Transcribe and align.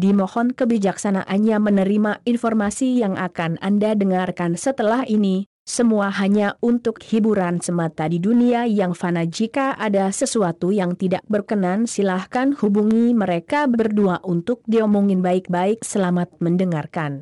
Dimohon 0.00 0.56
kebijaksanaannya 0.56 1.60
menerima 1.60 2.24
informasi 2.24 3.04
yang 3.04 3.20
akan 3.20 3.60
Anda 3.60 3.92
dengarkan 3.92 4.56
setelah 4.56 5.04
ini, 5.04 5.44
semua 5.68 6.08
hanya 6.08 6.56
untuk 6.64 7.04
hiburan 7.04 7.60
semata 7.60 8.08
di 8.08 8.16
dunia 8.16 8.64
yang 8.64 8.96
fana. 8.96 9.28
Jika 9.28 9.76
ada 9.76 10.08
sesuatu 10.08 10.72
yang 10.72 10.96
tidak 10.96 11.20
berkenan 11.28 11.84
silahkan 11.84 12.56
hubungi 12.56 13.12
mereka 13.12 13.68
berdua 13.68 14.24
untuk 14.24 14.64
diomongin 14.64 15.20
baik-baik. 15.20 15.84
Selamat 15.84 16.32
mendengarkan. 16.40 17.20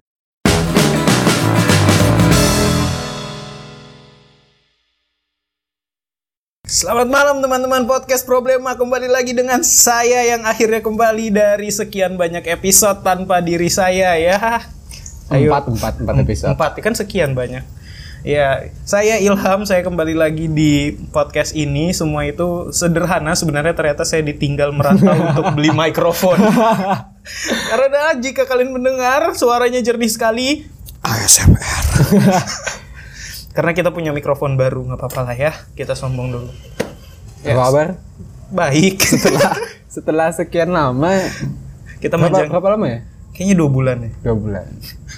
Selamat 6.79 7.11
malam 7.11 7.43
teman-teman 7.43 7.91
podcast 7.91 8.23
Problema 8.23 8.79
kembali 8.79 9.11
lagi 9.11 9.35
dengan 9.35 9.67
saya 9.67 10.23
yang 10.31 10.47
akhirnya 10.47 10.79
kembali 10.79 11.35
dari 11.35 11.75
sekian 11.75 12.15
banyak 12.15 12.47
episode 12.47 13.03
tanpa 13.03 13.43
diri 13.43 13.67
saya 13.67 14.15
ya. 14.15 14.63
Empat, 15.27 15.75
empat, 15.75 15.95
empat 15.99 16.17
episode. 16.23 16.55
Empat, 16.55 16.79
kan 16.79 16.95
sekian 16.95 17.35
banyak. 17.35 17.67
Ya, 18.23 18.71
saya 18.87 19.19
Ilham, 19.19 19.67
saya 19.67 19.83
kembali 19.83 20.15
lagi 20.15 20.47
di 20.47 20.95
podcast 21.11 21.59
ini. 21.59 21.91
Semua 21.91 22.31
itu 22.31 22.71
sederhana, 22.71 23.35
sebenarnya 23.35 23.75
ternyata 23.75 24.07
saya 24.07 24.23
ditinggal 24.23 24.71
merantau 24.71 25.19
untuk 25.35 25.59
beli 25.59 25.75
mikrofon. 25.75 26.39
Karena 27.75 28.15
jika 28.23 28.47
kalian 28.47 28.71
mendengar 28.71 29.35
suaranya 29.35 29.83
jernih 29.83 30.15
sekali, 30.15 30.63
ASMR. 31.03 31.83
Karena 33.59 33.75
kita 33.75 33.91
punya 33.91 34.15
mikrofon 34.15 34.55
baru, 34.55 34.87
nggak 34.87 35.03
apa-apa 35.03 35.21
lah 35.27 35.35
ya. 35.35 35.51
Kita 35.75 35.99
sombong 35.99 36.31
dulu. 36.31 36.47
Apa 37.43 37.59
kabar? 37.59 37.87
Baik. 38.55 39.03
Setelah 39.11 39.51
setelah 39.91 40.29
sekian 40.31 40.71
lama, 40.71 41.11
kita 41.99 42.15
berapa, 42.15 42.39
manjang. 42.39 42.55
berapa 42.55 42.69
lama 42.79 42.87
ya? 42.87 43.01
Kayaknya 43.35 43.57
dua 43.59 43.71
bulan 43.75 43.97
ya. 43.99 44.11
Dua 44.31 44.37
bulan. 44.39 44.67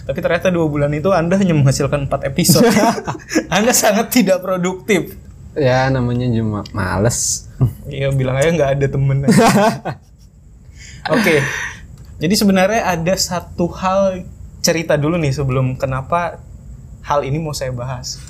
Tapi 0.08 0.18
ternyata 0.24 0.48
dua 0.48 0.66
bulan 0.72 0.88
itu 0.96 1.12
Anda 1.12 1.36
hanya 1.36 1.52
menghasilkan 1.52 2.08
empat 2.08 2.32
episode. 2.32 2.64
anda 3.52 3.76
sangat 3.76 4.08
tidak 4.08 4.40
produktif. 4.40 5.20
Ya 5.52 5.92
namanya 5.92 6.24
cuma 6.32 6.64
males. 6.72 7.44
Iya 7.92 8.08
bilang 8.08 8.40
aja 8.40 8.56
nggak 8.56 8.70
ada 8.80 8.86
temen. 8.88 9.28
Oke. 11.12 11.44
Jadi 12.16 12.34
sebenarnya 12.40 12.88
ada 12.88 13.14
satu 13.20 13.68
hal 13.68 14.24
cerita 14.64 14.96
dulu 14.96 15.20
nih 15.20 15.36
sebelum 15.36 15.76
kenapa 15.76 16.40
hal 17.04 17.26
ini 17.26 17.36
mau 17.36 17.52
saya 17.52 17.74
bahas. 17.74 18.29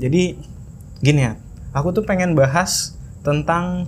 Jadi 0.00 0.40
gini 1.04 1.20
ya, 1.20 1.36
aku 1.76 1.92
tuh 1.92 2.04
pengen 2.08 2.32
bahas 2.32 2.96
tentang 3.20 3.86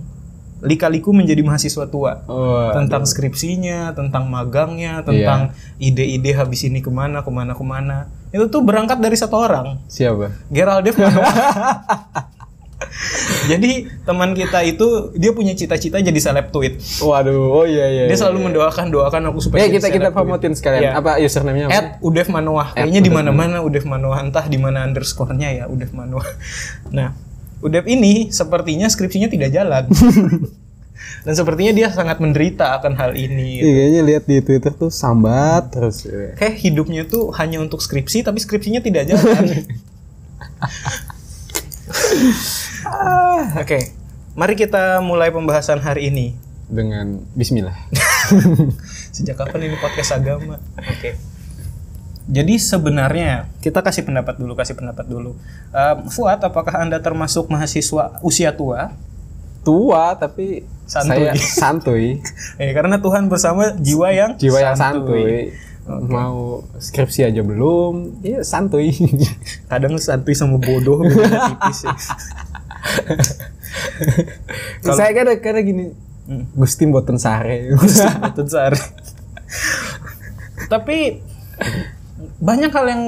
lika-liku 0.63 1.11
menjadi 1.11 1.43
mahasiswa 1.43 1.85
tua. 1.91 2.23
Oh, 2.29 2.71
tentang 2.71 3.03
skripsinya, 3.03 3.91
tentang 3.91 4.31
magangnya, 4.31 5.03
tentang 5.03 5.51
ide-ide 5.75 6.31
habis 6.37 6.63
ini 6.63 6.79
ke 6.79 6.87
mana, 6.87 7.25
ke 7.25 7.31
mana, 7.33 7.51
ke 7.51 7.65
mana. 7.65 8.07
Itu 8.31 8.47
tuh 8.47 8.63
berangkat 8.63 9.03
dari 9.03 9.19
satu 9.19 9.35
orang, 9.35 9.83
siapa? 9.91 10.31
Manoa. 10.95 11.27
Jadi 13.51 13.89
teman 14.05 14.31
kita 14.37 14.63
itu 14.63 15.11
dia 15.17 15.31
punya 15.33 15.53
cita-cita 15.57 15.99
jadi 15.99 16.19
seleb 16.19 16.53
tweet. 16.53 16.79
Waduh, 17.03 17.63
oh 17.63 17.65
iya 17.67 17.89
iya. 17.89 18.03
Dia 18.07 18.15
iya. 18.15 18.19
selalu 18.19 18.51
mendoakan 18.51 18.87
doakan 18.93 19.21
aku 19.33 19.39
supaya 19.43 19.67
jadi 19.67 19.81
kita 19.81 19.87
kita 19.91 20.09
promotin 20.15 20.53
sekalian. 20.55 20.81
Iya. 20.81 20.91
Apa 20.99 21.19
username-nya? 21.19 21.67
At 21.69 21.87
Udev 21.99 22.29
Manoah. 22.29 22.71
At 22.73 22.85
Kayaknya 22.85 23.01
di 23.03 23.11
mana-mana 23.11 23.57
Udev 23.65 23.85
Manoah 23.87 24.23
entah 24.23 24.45
di 24.47 24.57
mana 24.61 24.85
underscore-nya 24.85 25.49
ya 25.51 25.65
Udev 25.67 25.91
Manoah. 25.91 26.25
Nah, 26.93 27.17
Udev 27.65 27.89
ini 27.89 28.29
sepertinya 28.29 28.85
skripsinya 28.85 29.31
tidak 29.31 29.49
jalan. 29.49 29.89
Dan 31.23 31.33
sepertinya 31.33 31.71
dia 31.71 31.87
sangat 31.89 32.19
menderita 32.19 32.75
akan 32.79 32.99
hal 32.99 33.15
ini. 33.15 33.63
Iya, 33.63 33.71
kayaknya 33.71 34.01
lihat 34.03 34.23
di 34.27 34.37
Twitter 34.43 34.71
tuh 34.75 34.91
sambat 34.91 35.71
terus. 35.71 36.03
ya. 36.03 36.35
Kayak 36.35 36.55
hidupnya 36.59 37.01
tuh 37.07 37.31
hanya 37.39 37.63
untuk 37.63 37.79
skripsi 37.79 38.27
tapi 38.27 38.43
skripsinya 38.43 38.83
tidak 38.83 39.07
jalan. 39.07 39.63
Ah, 42.85 43.57
Oke, 43.57 43.91
mari 44.37 44.53
kita 44.53 45.01
mulai 45.01 45.33
pembahasan 45.33 45.81
hari 45.81 46.13
ini. 46.13 46.37
Dengan 46.69 47.21
Bismillah. 47.33 47.75
Sejak 49.15 49.37
kapan 49.37 49.69
ini 49.69 49.75
podcast 49.77 50.15
agama? 50.17 50.57
Oke. 50.79 51.17
Jadi 52.23 52.55
sebenarnya 52.55 53.51
kita 53.59 53.83
kasih 53.83 54.07
pendapat 54.07 54.39
dulu, 54.39 54.55
kasih 54.55 54.79
pendapat 54.79 55.05
dulu. 55.05 55.35
Eh, 55.75 55.95
Fuad, 56.07 56.39
apakah 56.39 56.79
anda 56.79 56.97
termasuk 57.03 57.51
mahasiswa 57.51 58.15
usia 58.23 58.55
tua? 58.55 58.95
Tua 59.63 60.15
tapi 60.15 60.63
Santuy. 60.87 61.31
saya 61.31 61.31
santuy. 61.35 62.05
Eh, 62.61 62.71
karena 62.71 62.99
Tuhan 62.99 63.27
bersama 63.27 63.71
jiwa 63.75 64.11
yang 64.11 64.31
Jiwa 64.39 64.59
yang 64.59 64.75
santuy. 64.75 65.51
Mau 65.83 66.63
skripsi 66.79 67.27
aja 67.27 67.43
belum, 67.43 68.23
iya 68.23 68.39
santuy. 68.41 68.95
Kadang 69.71 69.99
santuy 69.99 70.31
sama 70.31 70.55
bodoh 70.57 71.03
tipis 71.03 71.79
ya. 71.83 71.95
saya 74.95 75.11
kadang 75.15 75.39
kadang 75.39 75.65
gini, 75.65 75.85
Hmm. 76.23 76.47
Gusti 76.55 76.87
mboten 76.87 77.19
sare. 77.19 77.67
Betul 78.23 78.47
Sar. 78.47 78.71
Tapi 80.71 81.19
banyak 82.39 82.71
hal 82.71 82.85
yang 82.87 83.03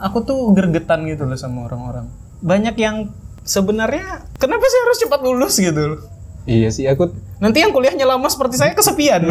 aku 0.00 0.20
tuh 0.20 0.52
gergetan 0.52 1.08
gitu 1.08 1.24
loh 1.24 1.40
sama 1.40 1.64
orang-orang. 1.64 2.12
Banyak 2.44 2.76
yang 2.76 3.08
sebenarnya 3.48 4.28
kenapa 4.36 4.64
sih 4.68 4.80
harus 4.84 4.98
cepat 5.00 5.20
lulus 5.24 5.56
gitu 5.56 5.96
loh. 5.96 6.00
iya 6.44 6.68
sih 6.72 6.84
aku 6.88 7.12
Nanti 7.40 7.64
yang 7.64 7.72
kuliahnya 7.72 8.04
lama 8.04 8.28
seperti 8.28 8.60
saya 8.60 8.76
kesepian. 8.76 9.24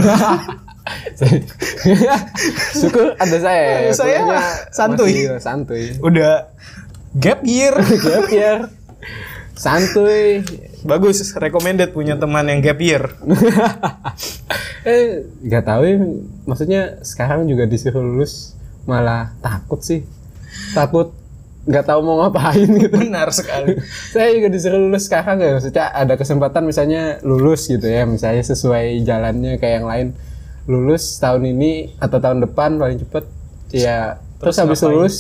syukur 2.80 3.14
ada 3.16 3.38
saya. 3.38 3.66
ya. 3.88 3.92
Saya 3.94 4.20
santuy. 4.74 5.14
masih 5.30 5.42
santuy. 5.44 5.86
Udah 6.02 6.50
gap 7.18 7.42
year. 7.46 7.74
Gap 8.06 8.28
year. 8.30 8.58
Santuy. 9.60 10.42
Bagus, 10.88 11.36
recommended 11.36 11.92
punya 11.92 12.16
teman 12.16 12.48
yang 12.48 12.64
gap 12.64 12.80
year. 12.80 13.04
eh 14.88 15.28
nggak 15.44 15.64
tahu 15.68 15.82
ya 15.84 15.98
maksudnya 16.48 16.82
sekarang 17.04 17.44
juga 17.52 17.68
disuruh 17.68 18.00
lulus 18.00 18.56
malah 18.88 19.36
takut 19.44 19.84
sih 19.84 20.08
takut 20.72 21.12
nggak 21.68 21.86
tahu 21.86 22.00
mau 22.02 22.24
ngapain 22.24 22.66
gitu 22.66 22.96
Benar 22.96 23.30
sekali. 23.36 23.76
saya 24.16 24.32
juga 24.32 24.48
disuruh 24.48 24.80
lulus 24.80 25.06
sekarang 25.12 25.44
ya 25.44 25.60
maksudnya 25.60 25.86
ada 25.92 26.16
kesempatan 26.16 26.64
misalnya 26.64 27.20
lulus 27.28 27.68
gitu 27.68 27.86
ya 27.86 28.08
misalnya 28.08 28.42
sesuai 28.42 29.04
jalannya 29.04 29.60
kayak 29.60 29.84
yang 29.84 29.88
lain 29.88 30.08
lulus 30.70 31.18
tahun 31.18 31.50
ini 31.50 31.98
atau 31.98 32.22
tahun 32.22 32.46
depan 32.46 32.78
paling 32.78 33.02
cepet 33.02 33.26
ya 33.74 34.22
terus, 34.38 34.62
habis 34.62 34.80
ngapain? 34.80 34.94
lulus 34.94 35.16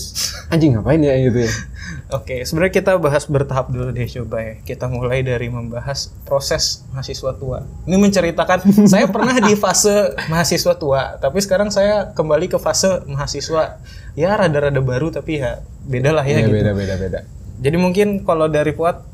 anjing 0.53 0.77
ngapain 0.77 1.01
ya 1.01 1.17
gitu 1.17 1.49
ya 1.49 1.53
Oke, 2.09 2.41
sebenarnya 2.41 2.73
kita 2.81 2.97
bahas 2.97 3.29
bertahap 3.29 3.69
dulu 3.69 3.93
deh 3.93 4.09
coba 4.09 4.41
ya. 4.41 4.53
Kita 4.65 4.89
mulai 4.89 5.21
dari 5.21 5.45
membahas 5.45 6.09
proses 6.25 6.81
mahasiswa 6.89 7.37
tua. 7.37 7.61
Ini 7.85 8.01
menceritakan 8.01 8.65
saya 8.93 9.05
pernah 9.05 9.37
di 9.37 9.53
fase 9.53 10.17
mahasiswa 10.25 10.73
tua, 10.73 11.21
tapi 11.21 11.37
sekarang 11.37 11.69
saya 11.69 12.09
kembali 12.17 12.49
ke 12.49 12.57
fase 12.57 13.05
mahasiswa 13.05 13.77
ya 14.17 14.29
rada-rada 14.37 14.81
baru 14.81 15.13
tapi 15.13 15.37
ya 15.37 15.61
beda 15.85 16.09
lah 16.09 16.25
ya 16.25 16.41
Iya, 16.41 16.49
gitu. 16.49 16.57
beda 16.57 16.71
beda 16.73 16.95
beda 16.97 17.19
Jadi 17.61 17.77
mungkin 17.77 18.07
kalau 18.25 18.49
dari 18.49 18.73
Fuad 18.73 19.05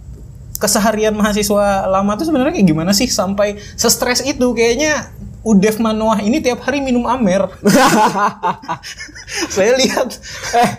keseharian 0.56 1.12
mahasiswa 1.12 1.91
lama 1.91 2.16
tuh 2.16 2.31
sebenarnya 2.31 2.56
kayak 2.56 2.67
gimana 2.72 2.91
sih 2.96 3.12
sampai 3.12 3.59
sestres 3.75 4.23
itu 4.23 4.56
kayaknya 4.56 5.12
Udev 5.46 5.78
Manoah 5.78 6.26
ini 6.26 6.42
tiap 6.42 6.66
hari 6.66 6.82
minum 6.82 7.06
Amer. 7.06 7.46
saya 9.56 9.78
lihat 9.78 10.18
eh 10.58 10.70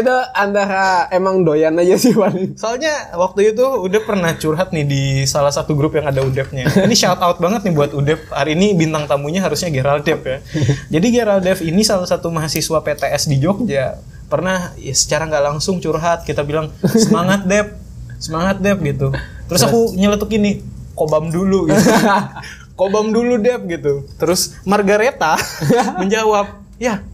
itu 0.00 0.16
antara 0.32 1.12
emang 1.12 1.44
doyan 1.44 1.76
aja 1.76 2.00
sih 2.00 2.16
paling 2.16 2.56
Soalnya 2.56 3.12
waktu 3.20 3.52
itu 3.52 3.60
udah 3.60 4.00
pernah 4.00 4.32
curhat 4.32 4.72
nih 4.72 4.88
di 4.88 5.02
salah 5.28 5.52
satu 5.52 5.76
grup 5.76 5.92
yang 5.92 6.08
ada 6.08 6.24
Udevnya. 6.24 6.64
Ini 6.72 6.96
shout 6.96 7.20
out 7.20 7.36
banget 7.36 7.68
nih 7.68 7.76
buat 7.76 7.92
Udev. 7.92 8.24
Hari 8.32 8.56
ini 8.56 8.72
bintang 8.72 9.04
tamunya 9.04 9.44
harusnya 9.44 9.68
Gerald 9.68 10.08
Dev 10.08 10.24
ya. 10.24 10.40
Jadi 10.88 11.06
Gerald 11.12 11.44
Dev 11.44 11.60
ini 11.60 11.84
salah 11.84 12.08
satu 12.08 12.32
mahasiswa 12.32 12.80
PTS 12.80 13.28
di 13.28 13.36
Jogja. 13.44 14.00
Pernah 14.32 14.72
ya 14.80 14.96
secara 14.96 15.28
nggak 15.28 15.44
langsung 15.52 15.84
curhat. 15.84 16.24
Kita 16.24 16.40
bilang 16.48 16.72
semangat 16.80 17.44
Dev, 17.44 17.76
semangat 18.16 18.56
Dev 18.64 18.80
gitu. 18.80 19.12
Terus 19.52 19.60
aku 19.68 19.92
nyeletuk 19.92 20.32
ini, 20.32 20.64
kobam 20.96 21.28
dulu 21.28 21.68
gitu. 21.68 21.76
Kobam 22.74 23.14
dulu 23.14 23.38
Dev 23.38 23.62
gitu. 23.70 24.02
Terus 24.18 24.58
Margareta 24.66 25.38
menjawab, 26.02 26.58
ya 26.78 27.06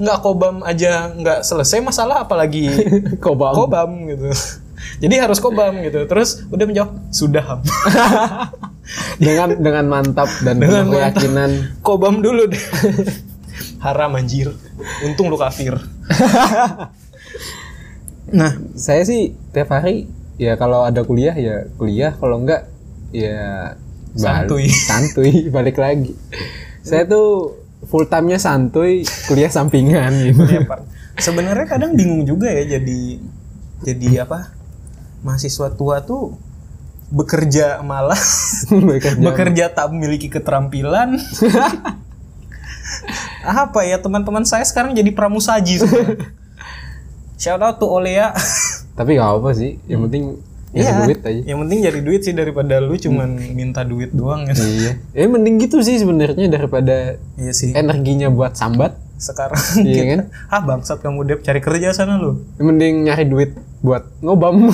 nggak 0.00 0.18
kobam 0.24 0.64
aja 0.64 1.12
nggak 1.12 1.44
selesai 1.44 1.84
masalah 1.84 2.24
apalagi 2.24 2.72
kobam 3.24 3.52
kobam 3.52 3.90
gitu. 4.08 4.32
Jadi 4.98 5.14
harus 5.20 5.38
kobam 5.38 5.78
gitu. 5.84 6.08
Terus 6.08 6.42
udah 6.48 6.64
menjawab 6.66 6.92
sudah 7.12 7.44
Ham. 7.44 7.60
dengan 9.22 9.54
dengan 9.60 9.84
mantap 9.86 10.26
dan 10.42 10.58
Dengan 10.58 10.88
mantap. 10.88 10.96
keyakinan 10.96 11.50
kobam 11.84 12.24
dulu 12.24 12.48
deh. 12.50 12.64
Haram 13.84 14.16
anjir. 14.16 14.50
Untung 15.06 15.28
lu 15.28 15.36
kafir. 15.38 15.76
nah, 18.32 18.58
saya 18.74 19.02
sih 19.06 19.36
tiap 19.52 19.70
hari 19.70 20.08
ya 20.40 20.56
kalau 20.56 20.82
ada 20.82 21.04
kuliah 21.04 21.36
ya 21.36 21.68
kuliah 21.76 22.16
kalau 22.16 22.42
enggak 22.42 22.66
ya 23.12 23.76
Santuy. 24.12 24.68
santuy 24.68 25.32
balik 25.54 25.80
lagi 25.80 26.12
saya 26.82 27.06
tuh 27.06 27.62
full 27.86 28.06
time-nya 28.06 28.38
santuy, 28.38 29.02
kuliah 29.26 29.50
sampingan 29.50 30.10
gitu. 30.22 30.42
Ya, 30.46 30.62
Pak. 30.66 30.80
Sebenarnya 31.18 31.66
kadang 31.66 31.94
bingung 31.94 32.26
juga 32.26 32.50
ya 32.50 32.78
jadi 32.78 33.18
jadi 33.82 34.26
apa? 34.26 34.54
Mahasiswa 35.22 35.70
tua 35.74 36.02
tuh 36.02 36.34
bekerja 37.12 37.84
malas, 37.84 38.22
Bekerja. 38.70 39.22
bekerja 39.22 39.64
tak 39.70 39.92
memiliki 39.94 40.26
keterampilan. 40.30 41.18
apa 43.42 43.82
ya 43.82 43.98
teman-teman 43.98 44.46
saya 44.46 44.62
sekarang 44.62 44.94
jadi 44.94 45.10
pramusaji 45.14 45.82
semua. 45.82 46.14
Shout 47.38 47.62
out 47.62 47.76
to 47.82 47.86
Olea. 47.90 48.30
Tapi 48.94 49.18
gak 49.18 49.42
apa 49.42 49.50
sih, 49.54 49.82
yang 49.90 50.06
penting 50.06 50.38
ya 50.38 50.51
Iya, 50.72 51.04
duit 51.04 51.20
aja. 51.20 51.40
Yang 51.44 51.58
penting 51.68 51.78
jadi 51.84 52.00
duit 52.00 52.20
sih 52.24 52.32
daripada 52.32 52.80
lu 52.80 52.96
cuman 52.96 53.36
minta 53.52 53.84
duit 53.84 54.08
doang 54.10 54.48
gitu. 54.48 54.64
Iya. 54.64 54.92
Eh 55.12 55.28
mending 55.28 55.60
gitu 55.60 55.84
sih 55.84 56.00
sebenarnya 56.00 56.48
daripada 56.48 57.20
Iya 57.36 57.52
sih. 57.52 57.76
energinya 57.76 58.32
buat 58.32 58.56
sambat. 58.56 58.96
Sekarang 59.20 59.60
Iya 59.84 60.02
kita, 60.02 60.04
kan? 60.10 60.20
ah 60.50 60.60
bangsat 60.64 60.98
kamu 60.98 61.28
Dep 61.28 61.40
cari 61.44 61.60
kerja 61.60 61.92
sana 61.92 62.16
lu. 62.16 62.40
Mending 62.56 63.04
nyari 63.04 63.28
duit 63.28 63.52
buat 63.78 64.08
ngobam. 64.18 64.66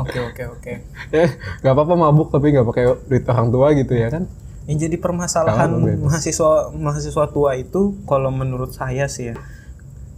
Oke 0.00 0.18
oke 0.18 0.42
oke. 0.48 0.72
ya, 1.12 1.26
gak 1.60 1.72
apa-apa 1.76 1.94
mabuk 1.94 2.32
tapi 2.32 2.50
gak 2.50 2.66
pakai 2.66 2.84
duit 3.06 3.22
orang 3.28 3.52
tua 3.52 3.68
gitu 3.76 3.92
ya 3.94 4.08
kan? 4.10 4.24
Yang 4.64 4.88
jadi 4.88 4.96
permasalahan 4.96 5.70
mahasiswa 6.00 6.72
mahasiswa 6.72 7.24
tua 7.28 7.54
itu 7.54 8.00
kalau 8.06 8.32
menurut 8.32 8.72
saya 8.72 9.06
sih 9.06 9.30
ya. 9.30 9.36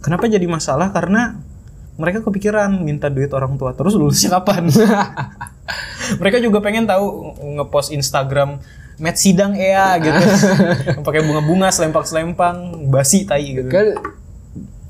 Kenapa 0.01 0.25
jadi 0.25 0.43
masalah? 0.45 0.89
Karena 0.91 1.37
mereka 1.95 2.25
kepikiran 2.25 2.73
minta 2.81 3.07
duit 3.11 3.29
orang 3.33 3.57
tua 3.57 3.73
terus 3.77 3.93
lulusnya 3.93 4.39
kapan? 4.41 4.69
mereka 6.21 6.37
juga 6.43 6.59
pengen 6.59 6.89
tahu 6.89 7.35
ngepost 7.59 7.93
Instagram 7.93 8.59
met 9.01 9.17
sidang 9.17 9.57
ya 9.57 9.97
gitu. 9.97 10.21
Pakai 11.07 11.25
bunga-bunga 11.25 11.73
selempang-selempang, 11.73 12.87
basi 12.89 13.25
tai 13.25 13.57
gitu. 13.57 13.69
Kan 13.69 13.97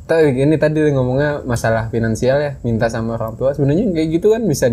tadi 0.03 0.44
ini 0.44 0.55
tadi 0.59 0.91
ngomongnya 0.91 1.44
masalah 1.47 1.88
finansial 1.88 2.38
ya, 2.39 2.51
minta 2.65 2.91
sama 2.91 3.15
orang 3.15 3.39
tua. 3.39 3.56
Sebenarnya 3.56 3.88
kayak 3.95 4.07
gitu 4.19 4.35
kan 4.35 4.44
bisa 4.44 4.67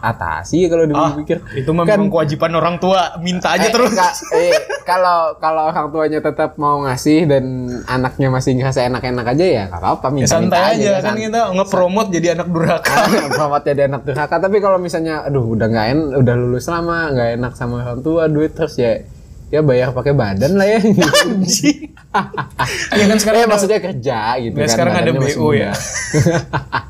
diatasi 0.00 0.56
ya 0.58 0.68
kalau 0.68 0.84
Ah, 0.88 1.10
dipikir. 1.10 1.38
itu 1.54 1.68
mah 1.68 1.82
Kan- 1.82 1.98
memang 1.98 2.08
kewajiban 2.08 2.52
orang 2.52 2.76
tua, 2.76 3.18
minta 3.18 3.50
aja 3.50 3.66
Eh, 3.66 3.70
terus. 3.70 3.90
ka- 3.92 4.14
eh, 4.32 4.54
kalau 4.82 5.34
kalau 5.36 5.66
orang 5.66 5.86
tuanya 5.88 6.20
tetap 6.20 6.54
mau 6.54 6.80
ngasih 6.80 7.26
dan 7.26 7.44
anaknya 7.84 8.28
masih 8.28 8.54
ngerasa 8.54 8.86
enak-enak 8.86 9.26
aja 9.28 9.44
ya 9.44 9.62
nggak 9.66 9.78
apa-apa 9.78 10.06
Ya, 10.06 10.14
minta, 10.14 10.30
santai 10.30 10.62
aja 10.76 10.90
kan 10.96 11.12
san- 11.12 11.20
kita 11.20 11.40
nge-promote 11.52 12.08
jadi 12.10 12.28
anak 12.32 12.48
durhaka. 12.48 12.94
Selamat 13.34 13.62
jadi 13.64 13.82
anak 13.84 14.02
durhaka 14.04 14.34
tapi 14.38 14.56
kalau 14.58 14.78
misalnya 14.78 15.20
aduh 15.20 15.44
udah 15.48 15.66
nggak 15.66 15.86
en 15.88 16.00
udah 16.16 16.34
lulus 16.36 16.66
lama 16.66 17.10
nggak 17.10 17.28
enak 17.36 17.52
sama 17.52 17.82
orang 17.82 18.00
tua 18.00 18.26
duit 18.26 18.52
terus 18.52 18.74
ya 18.74 19.02
ya 19.48 19.60
bayar 19.60 19.90
pakai 19.90 20.12
badan 20.12 20.54
lah 20.54 20.66
ya 20.66 20.78
Anjing. 20.78 21.90
ya 22.92 23.04
kan 23.04 23.16
sekarang 23.16 23.38
eh 23.38 23.44
ada- 23.44 23.50
maksudnya 23.50 23.80
kerja 23.80 24.18
gitu 24.38 24.54
Ya, 24.54 24.62
kan 24.62 24.68
sekarang 24.70 24.94
ada 24.94 25.10
muda. 25.10 25.28
ya. 25.52 25.72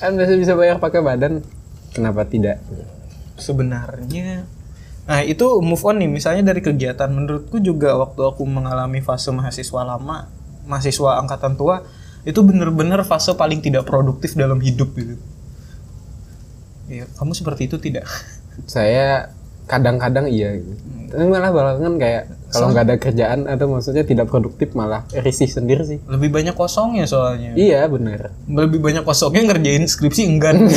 kan 0.00 0.12
biasa 0.14 0.32
bisa 0.38 0.54
bayar 0.54 0.78
pakai 0.78 1.02
badan. 1.02 1.42
Kenapa 1.92 2.22
tidak? 2.28 2.62
Sebenarnya 3.38 4.46
nah 5.08 5.24
itu 5.24 5.64
move 5.64 5.80
on 5.88 6.04
nih. 6.04 6.10
Misalnya 6.10 6.52
dari 6.52 6.60
kegiatan 6.60 7.08
menurutku 7.08 7.58
juga 7.64 7.96
waktu 7.96 8.20
aku 8.28 8.44
mengalami 8.44 9.00
fase 9.00 9.32
mahasiswa 9.32 9.80
lama 9.80 10.28
mahasiswa 10.68 11.16
angkatan 11.24 11.56
tua 11.56 11.80
itu 12.28 12.44
bener-bener 12.44 13.00
fase 13.08 13.32
paling 13.32 13.64
tidak 13.64 13.88
produktif 13.88 14.36
dalam 14.36 14.60
hidup 14.60 14.92
gitu. 14.92 15.16
Ya 16.92 17.08
kamu 17.16 17.32
seperti 17.32 17.72
itu 17.72 17.80
tidak? 17.80 18.04
Saya 18.68 19.32
kadang-kadang 19.68 20.26
iya 20.32 20.56
gitu. 20.56 20.72
tapi 21.08 21.24
malah 21.24 21.52
belakangan 21.52 21.94
kayak 21.96 22.24
kalau 22.48 22.72
nggak 22.72 22.84
ada 22.84 22.96
kerjaan 22.96 23.40
atau 23.44 23.68
maksudnya 23.68 24.04
tidak 24.04 24.28
produktif 24.28 24.72
malah 24.72 25.04
risih 25.12 25.48
sendiri 25.48 25.84
sih. 25.84 25.98
Lebih 26.04 26.32
banyak 26.32 26.56
kosongnya 26.56 27.04
soalnya. 27.04 27.52
Iya 27.56 27.88
bener. 27.88 28.32
Lebih 28.48 28.80
banyak 28.80 29.04
kosongnya 29.04 29.52
ngerjain 29.52 29.84
skripsi 29.84 30.28
enggan. 30.28 30.64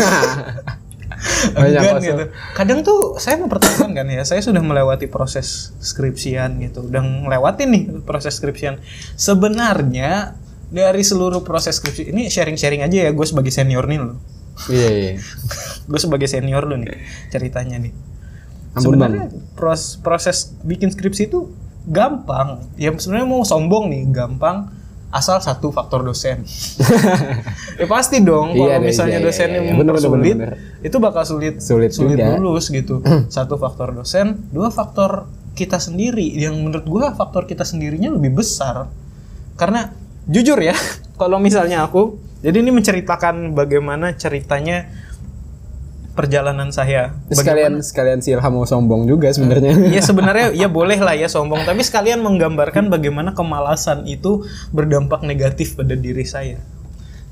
Banyak 1.56 1.80
enggan 1.80 1.96
kosong. 1.96 2.08
gitu. 2.08 2.24
Kadang 2.56 2.80
tuh 2.84 3.00
saya 3.22 3.40
mempertahankan 3.40 3.92
kan 3.94 4.08
ya 4.08 4.24
saya 4.28 4.42
sudah 4.44 4.60
melewati 4.60 5.08
proses 5.08 5.72
skripsian 5.80 6.60
gitu. 6.60 6.88
Udah 6.88 7.02
ngelewatin 7.04 7.70
nih 7.72 7.84
proses 8.04 8.36
skripsian. 8.36 8.80
Sebenarnya 9.16 10.36
dari 10.72 11.04
seluruh 11.04 11.44
proses 11.44 11.78
skripsi 11.80 12.12
ini 12.12 12.32
sharing-sharing 12.32 12.84
aja 12.84 13.08
ya 13.08 13.12
gue 13.12 13.28
sebagai 13.28 13.52
senior 13.52 13.86
nih 13.88 14.00
loh. 14.00 14.18
Iya 14.68 14.90
iya. 14.92 15.14
Gue 15.90 15.98
sebagai 15.98 16.30
senior 16.30 16.70
lo 16.70 16.78
nih 16.78 16.94
ceritanya 17.34 17.82
nih 17.82 18.11
Ampun, 18.72 18.96
sebenarnya 18.96 19.26
pros- 19.54 20.00
proses 20.00 20.56
bikin 20.64 20.88
skripsi 20.88 21.28
itu 21.28 21.52
gampang. 21.84 22.64
Ya 22.76 22.94
sebenarnya 22.94 23.28
mau 23.28 23.44
sombong 23.44 23.92
nih 23.92 24.08
gampang 24.10 24.72
asal 25.12 25.44
satu 25.44 25.70
faktor 25.70 26.02
dosen. 26.02 26.48
Ya 27.76 27.90
pasti 27.90 28.22
dong 28.22 28.54
Iya 28.54 28.78
kalau 28.78 28.78
deh, 28.78 28.88
misalnya 28.94 29.18
iya, 29.18 29.20
iya, 29.20 29.26
dosennya 29.26 29.60
iya. 29.60 29.74
Bener, 29.74 29.74
bener, 29.74 29.86
mempersulit 29.98 30.36
bener, 30.38 30.54
itu 30.86 30.98
bakal 31.02 31.24
sulit 31.26 31.56
Sulit 31.58 31.92
juga. 31.92 32.38
lulus 32.38 32.70
gitu. 32.70 33.02
Satu 33.34 33.58
faktor 33.58 33.92
dosen 33.92 34.38
dua 34.54 34.70
faktor 34.70 35.26
kita 35.52 35.82
sendiri. 35.82 36.30
Yang 36.32 36.56
menurut 36.62 36.86
gua 36.86 37.12
faktor 37.12 37.44
kita 37.44 37.66
sendirinya 37.66 38.14
lebih 38.14 38.38
besar. 38.38 38.86
Karena 39.58 39.90
jujur 40.30 40.62
ya 40.62 40.78
kalau 41.22 41.42
misalnya 41.42 41.84
aku 41.84 42.16
jadi 42.42 42.62
ini 42.62 42.72
menceritakan 42.72 43.52
bagaimana 43.52 44.14
ceritanya 44.14 44.86
perjalanan 46.22 46.70
saya 46.70 47.18
sekalian 47.34 47.82
sekalian 47.82 48.22
si 48.22 48.30
Ilham 48.30 48.54
mau 48.54 48.70
sombong 48.70 49.10
juga 49.10 49.34
sebenarnya 49.34 49.74
Iya 49.90 50.02
sebenarnya 50.06 50.54
ya 50.54 50.70
boleh 50.70 51.02
lah 51.02 51.18
ya 51.18 51.26
sombong, 51.26 51.66
tapi 51.66 51.82
sekalian 51.82 52.22
menggambarkan 52.22 52.94
bagaimana 52.94 53.34
kemalasan 53.34 54.06
itu 54.06 54.46
berdampak 54.70 55.26
negatif 55.26 55.74
pada 55.74 55.98
diri 55.98 56.22
saya. 56.22 56.62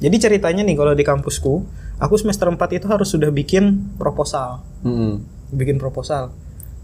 Jadi 0.02 0.16
ceritanya 0.18 0.66
nih 0.66 0.74
kalau 0.74 0.98
di 0.98 1.06
kampusku, 1.06 1.62
aku 2.02 2.16
semester 2.18 2.50
4 2.50 2.58
itu 2.82 2.88
harus 2.90 3.06
sudah 3.06 3.30
bikin 3.30 3.94
proposal. 4.02 4.66
Mm-mm. 4.82 5.22
Bikin 5.54 5.78
proposal. 5.78 6.34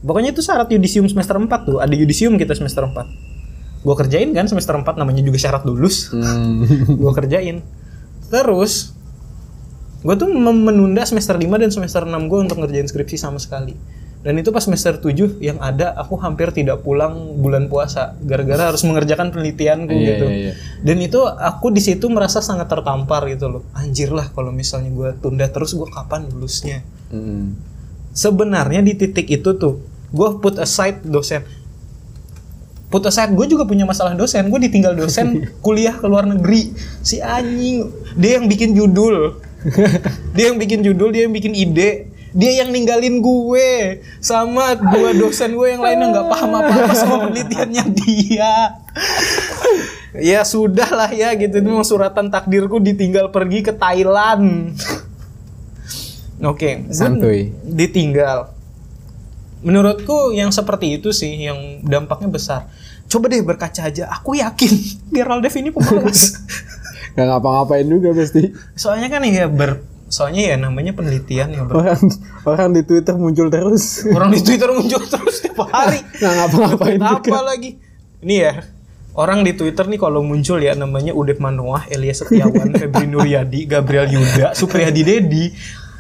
Pokoknya 0.06 0.36
itu 0.36 0.46
syarat 0.46 0.70
yudisium 0.70 1.10
semester 1.10 1.34
4 1.40 1.50
tuh, 1.66 1.78
ada 1.82 1.92
yudisium 1.96 2.38
kita 2.38 2.54
semester 2.54 2.86
4. 2.86 3.82
Gua 3.82 3.96
kerjain 3.98 4.30
kan 4.36 4.46
semester 4.46 4.78
4 4.78 4.86
namanya 5.00 5.26
juga 5.26 5.42
syarat 5.42 5.66
lulus. 5.66 6.12
Hmm. 6.16 6.62
gue 7.00 7.12
kerjain 7.16 7.66
terus 8.30 8.92
gue 10.06 10.14
tuh 10.16 10.30
menunda 10.30 11.02
semester 11.02 11.34
5 11.34 11.50
dan 11.58 11.74
semester 11.74 12.06
6 12.06 12.14
gue 12.30 12.40
untuk 12.46 12.62
ngerjain 12.62 12.86
skripsi 12.86 13.18
sama 13.18 13.42
sekali. 13.42 13.74
Dan 14.22 14.42
itu 14.42 14.50
pas 14.50 14.62
semester 14.62 14.98
7 14.98 15.38
yang 15.38 15.62
ada 15.62 15.94
aku 15.94 16.18
hampir 16.18 16.50
tidak 16.50 16.82
pulang 16.82 17.38
bulan 17.38 17.70
puasa 17.70 18.18
gara-gara 18.26 18.74
harus 18.74 18.82
mengerjakan 18.82 19.30
penelitianku 19.30 19.94
Iya, 19.94 20.08
gitu. 20.10 20.26
iya, 20.26 20.38
iya. 20.50 20.54
dan 20.82 20.98
itu 20.98 21.22
aku 21.22 21.70
di 21.70 21.78
situ 21.78 22.10
merasa 22.10 22.42
sangat 22.42 22.66
tertampar 22.66 23.26
gitu 23.30 23.50
loh. 23.50 23.62
Anjir 23.78 24.10
lah 24.10 24.30
kalau 24.34 24.50
misalnya 24.50 24.90
gue 24.90 25.10
tunda 25.22 25.46
terus 25.46 25.78
gue 25.78 25.86
kapan 25.90 26.26
lulusnya? 26.30 26.82
Mm-mm. 27.14 27.54
sebenarnya 28.18 28.82
di 28.82 28.98
titik 28.98 29.30
itu 29.30 29.54
tuh 29.62 29.78
gue 30.10 30.30
put 30.42 30.58
aside 30.58 31.06
dosen. 31.06 31.46
Put 32.90 33.06
aside 33.06 33.30
gue 33.34 33.46
juga 33.46 33.66
punya 33.70 33.86
masalah 33.86 34.18
dosen. 34.18 34.50
Gue 34.50 34.58
ditinggal 34.58 34.98
dosen 34.98 35.44
kuliah 35.66 35.94
ke 35.94 36.06
luar 36.10 36.26
negeri. 36.26 36.74
Si 37.02 37.22
anjing 37.22 37.94
dia 38.18 38.42
yang 38.42 38.50
bikin 38.50 38.74
judul 38.74 39.38
dia 40.36 40.54
yang 40.54 40.58
bikin 40.62 40.86
judul 40.86 41.10
dia 41.10 41.26
yang 41.26 41.34
bikin 41.34 41.54
ide 41.58 42.12
dia 42.36 42.52
yang 42.64 42.70
ninggalin 42.76 43.24
gue 43.24 44.04
sama 44.20 44.76
dua 44.76 45.16
dosen 45.16 45.56
gue 45.56 45.68
yang 45.72 45.80
lainnya 45.80 46.12
nggak 46.12 46.28
paham 46.28 46.52
apa 46.60 46.72
apa 46.84 46.94
sama 46.94 47.16
penelitiannya 47.28 47.84
dia 47.96 48.54
ya 50.36 50.44
sudah 50.44 50.90
lah 50.92 51.12
ya 51.16 51.32
gitu 51.36 51.64
itu 51.64 51.68
memang 51.68 51.88
suratan 51.88 52.28
takdirku 52.28 52.84
ditinggal 52.84 53.32
pergi 53.32 53.64
ke 53.64 53.72
Thailand 53.72 54.76
oke 56.44 56.70
gue 56.92 56.94
Santuy. 56.94 57.56
ditinggal. 57.64 58.52
Menurutku 59.66 60.30
yang 60.30 60.54
seperti 60.54 61.02
itu 61.02 61.10
sih 61.10 61.42
yang 61.42 61.82
dampaknya 61.82 62.30
besar. 62.30 62.70
Coba 63.10 63.34
deh 63.34 63.42
berkaca 63.42 63.90
aja. 63.90 64.14
Aku 64.14 64.38
yakin 64.38 64.70
Gerald 65.16 65.42
Dev 65.42 65.58
ini 65.58 65.74
pemalas. 65.74 66.38
Gak 67.16 67.26
ngapa-ngapain 67.26 67.88
juga 67.88 68.12
pasti 68.12 68.52
soalnya 68.76 69.08
kan 69.08 69.24
ya 69.24 69.48
ber 69.48 69.80
soalnya 70.06 70.54
ya 70.54 70.56
namanya 70.60 70.94
penelitian 70.94 71.50
ya 71.50 71.64
ber- 71.64 71.82
orang 71.82 72.02
orang 72.46 72.70
di 72.76 72.82
Twitter 72.84 73.16
muncul 73.16 73.48
terus 73.50 74.04
orang 74.06 74.30
di 74.30 74.40
Twitter 74.44 74.70
muncul 74.70 75.02
terus 75.02 75.42
tiap 75.42 75.64
hari. 75.72 76.04
Nggak 76.20 76.34
ngapa-ngapain 76.38 77.00
apa 77.02 77.40
lagi? 77.42 77.80
Ini 78.20 78.36
ya 78.36 78.54
orang 79.16 79.42
di 79.42 79.56
Twitter 79.56 79.88
nih 79.88 79.98
kalau 79.98 80.22
muncul 80.22 80.60
ya 80.60 80.76
namanya 80.76 81.16
Udep 81.16 81.40
Manoah, 81.40 81.88
Elia 81.88 82.12
Setiawan, 82.12 82.76
Febri 82.80 83.08
Nuryadi, 83.08 83.64
Gabriel 83.64 84.12
Yuda, 84.12 84.52
Supriyadi 84.54 85.02
Dedi. 85.02 85.46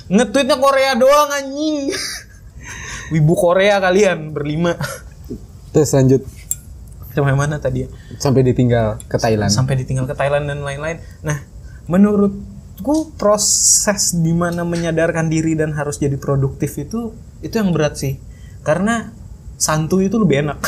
Nge-tweetnya 0.05 0.59
Korea 0.59 0.93
doang 0.93 1.31
anjing. 1.31 1.89
Wibu 3.09 3.33
Korea 3.33 3.79
kalian 3.79 4.35
berlima. 4.35 4.75
terus 5.71 5.91
lanjut 5.91 6.23
Sampai 7.15 7.35
mana 7.35 7.55
tadi 7.63 7.87
ya? 7.87 7.89
sampai 8.19 8.41
ditinggal 8.43 8.99
ke 9.07 9.15
Thailand 9.15 9.51
Sampai 9.51 9.79
ditinggal 9.79 10.05
ke 10.05 10.15
Thailand 10.15 10.51
dan 10.51 10.59
lain-lain. 10.61 10.99
Nah, 11.23 11.39
menurutku 11.87 13.15
proses 13.15 14.13
di 14.19 14.35
mana 14.35 14.67
menyadarkan 14.67 15.31
diri 15.31 15.55
dan 15.55 15.71
harus 15.73 15.97
jadi 15.97 16.19
produktif 16.19 16.75
itu 16.75 17.15
itu 17.39 17.55
yang 17.55 17.71
berat 17.71 17.95
sih. 17.95 18.19
Karena 18.65 19.15
santuy 19.55 20.11
itu 20.11 20.19
lebih 20.19 20.43
enak. 20.43 20.59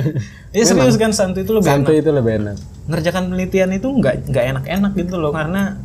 ya 0.56 0.64
serius 0.66 0.98
kan 0.98 1.14
santuy 1.14 1.46
itu 1.46 1.54
lebih 1.54 1.70
enak. 1.70 1.78
Santuy 1.86 1.96
itu 2.02 2.10
lebih 2.10 2.32
enak. 2.42 2.56
Ngerjakan 2.90 3.22
penelitian 3.30 3.70
itu 3.72 3.88
nggak 3.88 4.14
nggak 4.28 4.44
enak-enak 4.54 4.92
gitu 4.98 5.14
loh 5.16 5.30
karena 5.30 5.78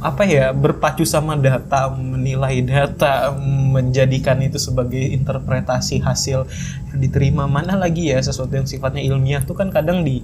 apa 0.00 0.22
ya 0.28 0.52
berpacu 0.52 1.06
sama 1.08 1.34
data, 1.38 1.88
menilai 1.94 2.60
data, 2.64 3.32
menjadikan 3.72 4.40
itu 4.44 4.60
sebagai 4.60 5.00
interpretasi 5.00 6.02
hasil 6.04 6.46
yang 6.92 6.98
diterima 6.98 7.48
mana 7.48 7.74
lagi 7.78 8.12
ya 8.12 8.20
sesuatu 8.20 8.52
yang 8.54 8.68
sifatnya 8.68 9.02
ilmiah 9.02 9.42
tuh 9.42 9.56
kan 9.56 9.72
kadang 9.72 10.04
di 10.04 10.22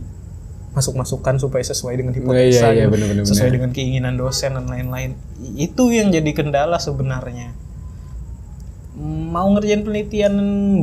masuk-masukkan 0.71 1.35
supaya 1.43 1.65
sesuai 1.67 1.99
dengan 1.99 2.15
hipotesa, 2.15 2.71
iya, 2.71 2.87
iya, 2.87 2.91
gitu, 2.91 3.27
sesuai 3.27 3.51
dengan 3.59 3.71
keinginan 3.75 4.15
dosen 4.15 4.55
dan 4.55 4.71
lain-lain. 4.71 5.19
Itu 5.59 5.91
yang 5.91 6.15
jadi 6.15 6.31
kendala 6.31 6.79
sebenarnya. 6.79 7.51
Mau 9.01 9.51
ngerjain 9.57 9.83
penelitian 9.83 10.35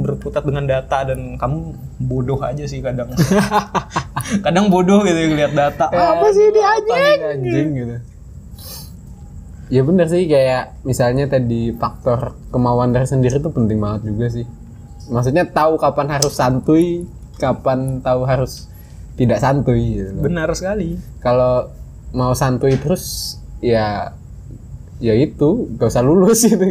berkutat 0.04 0.44
dengan 0.44 0.68
data 0.68 1.08
dan 1.08 1.40
kamu 1.40 1.58
bodoh 2.04 2.40
aja 2.44 2.68
sih 2.68 2.84
kadang. 2.84 3.16
kadang 4.46 4.68
bodoh 4.68 5.08
gitu 5.08 5.16
ngeliat 5.32 5.56
data. 5.56 5.88
apa 5.88 6.28
sih 6.36 6.52
ini 6.52 6.62
anjing? 6.62 7.20
anjing 7.24 7.70
gitu. 7.80 7.96
Ya 9.68 9.84
bener 9.84 10.08
sih 10.08 10.28
kayak 10.32 10.80
misalnya 10.88 11.28
tadi 11.28 11.76
faktor 11.76 12.40
kemauan 12.56 12.96
dari 12.96 13.04
sendiri 13.04 13.44
itu 13.44 13.52
penting 13.52 13.78
banget 13.84 14.08
juga 14.08 14.28
sih. 14.32 14.46
Maksudnya 15.12 15.48
tahu 15.48 15.76
kapan 15.76 16.08
harus 16.20 16.34
santuy, 16.36 17.04
kapan 17.36 18.00
tahu 18.00 18.24
harus 18.24 18.72
tidak 19.20 19.44
santuy 19.44 20.00
gitu. 20.04 20.24
Benar 20.24 20.52
sekali. 20.56 20.96
Kalau 21.20 21.68
mau 22.16 22.32
santuy 22.32 22.80
terus 22.80 23.36
ya 23.60 24.16
ya 24.98 25.14
itu 25.14 25.70
gak 25.78 25.94
usah 25.94 26.02
lulus 26.02 26.42
gitu 26.50 26.64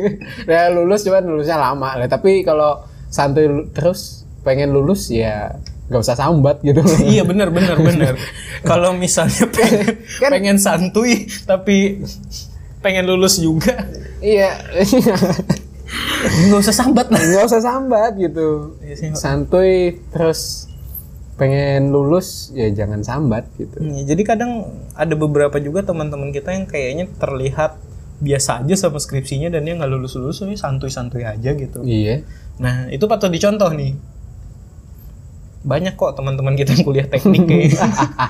ya 0.50 0.66
lulus 0.72 1.06
cuman 1.06 1.22
lulusnya 1.30 1.58
lama 1.60 1.94
lah 1.94 2.08
tapi 2.10 2.42
kalau 2.42 2.82
santuy 3.06 3.46
terus 3.70 4.26
pengen 4.42 4.74
lulus 4.74 5.10
ya 5.14 5.54
gak 5.86 6.02
usah 6.02 6.18
sambat 6.18 6.58
gitu 6.66 6.82
iya 7.12 7.22
benar 7.22 7.54
benar 7.54 7.78
benar. 7.78 8.18
Kalau 8.70 8.90
misalnya 8.98 9.46
pengen, 9.46 10.02
Kan- 10.18 10.32
pengen 10.34 10.56
santuy 10.58 11.30
tapi 11.46 12.02
pengen 12.86 13.10
lulus 13.10 13.42
juga, 13.42 13.82
iya 14.22 14.54
nggak 16.26 16.60
usah 16.62 16.74
sambat 16.74 17.06
lah. 17.10 17.18
nggak 17.18 17.46
usah 17.46 17.62
sambat 17.62 18.12
gitu 18.18 18.74
Iya 18.82 19.14
santuy 19.14 19.98
terus 20.10 20.66
pengen 21.36 21.92
lulus 21.92 22.50
ya 22.56 22.72
jangan 22.72 23.04
sambat 23.04 23.44
gitu 23.60 23.76
Iya, 23.78 24.14
jadi 24.14 24.22
kadang 24.24 24.52
ada 24.96 25.14
beberapa 25.14 25.60
juga 25.60 25.84
teman-teman 25.84 26.32
kita 26.32 26.56
yang 26.56 26.64
kayaknya 26.66 27.06
terlihat 27.20 27.76
biasa 28.16 28.64
aja 28.64 28.74
sama 28.88 28.96
skripsinya 28.96 29.52
dan 29.52 29.68
dia 29.68 29.76
nggak 29.76 29.92
lulus 29.92 30.16
lulus, 30.16 30.40
tapi 30.40 30.56
santuy-santuy 30.56 31.20
aja 31.28 31.52
gitu. 31.52 31.84
iya 31.84 32.24
Nah 32.56 32.88
itu 32.88 33.04
patut 33.04 33.28
dicontoh 33.28 33.68
nih. 33.76 33.92
Banyak 35.66 35.94
kok 35.94 36.14
teman-teman 36.14 36.54
kita 36.54 36.72
yang 36.72 36.84
kuliah 36.84 37.04
teknik 37.04 37.42
kayak 37.42 37.74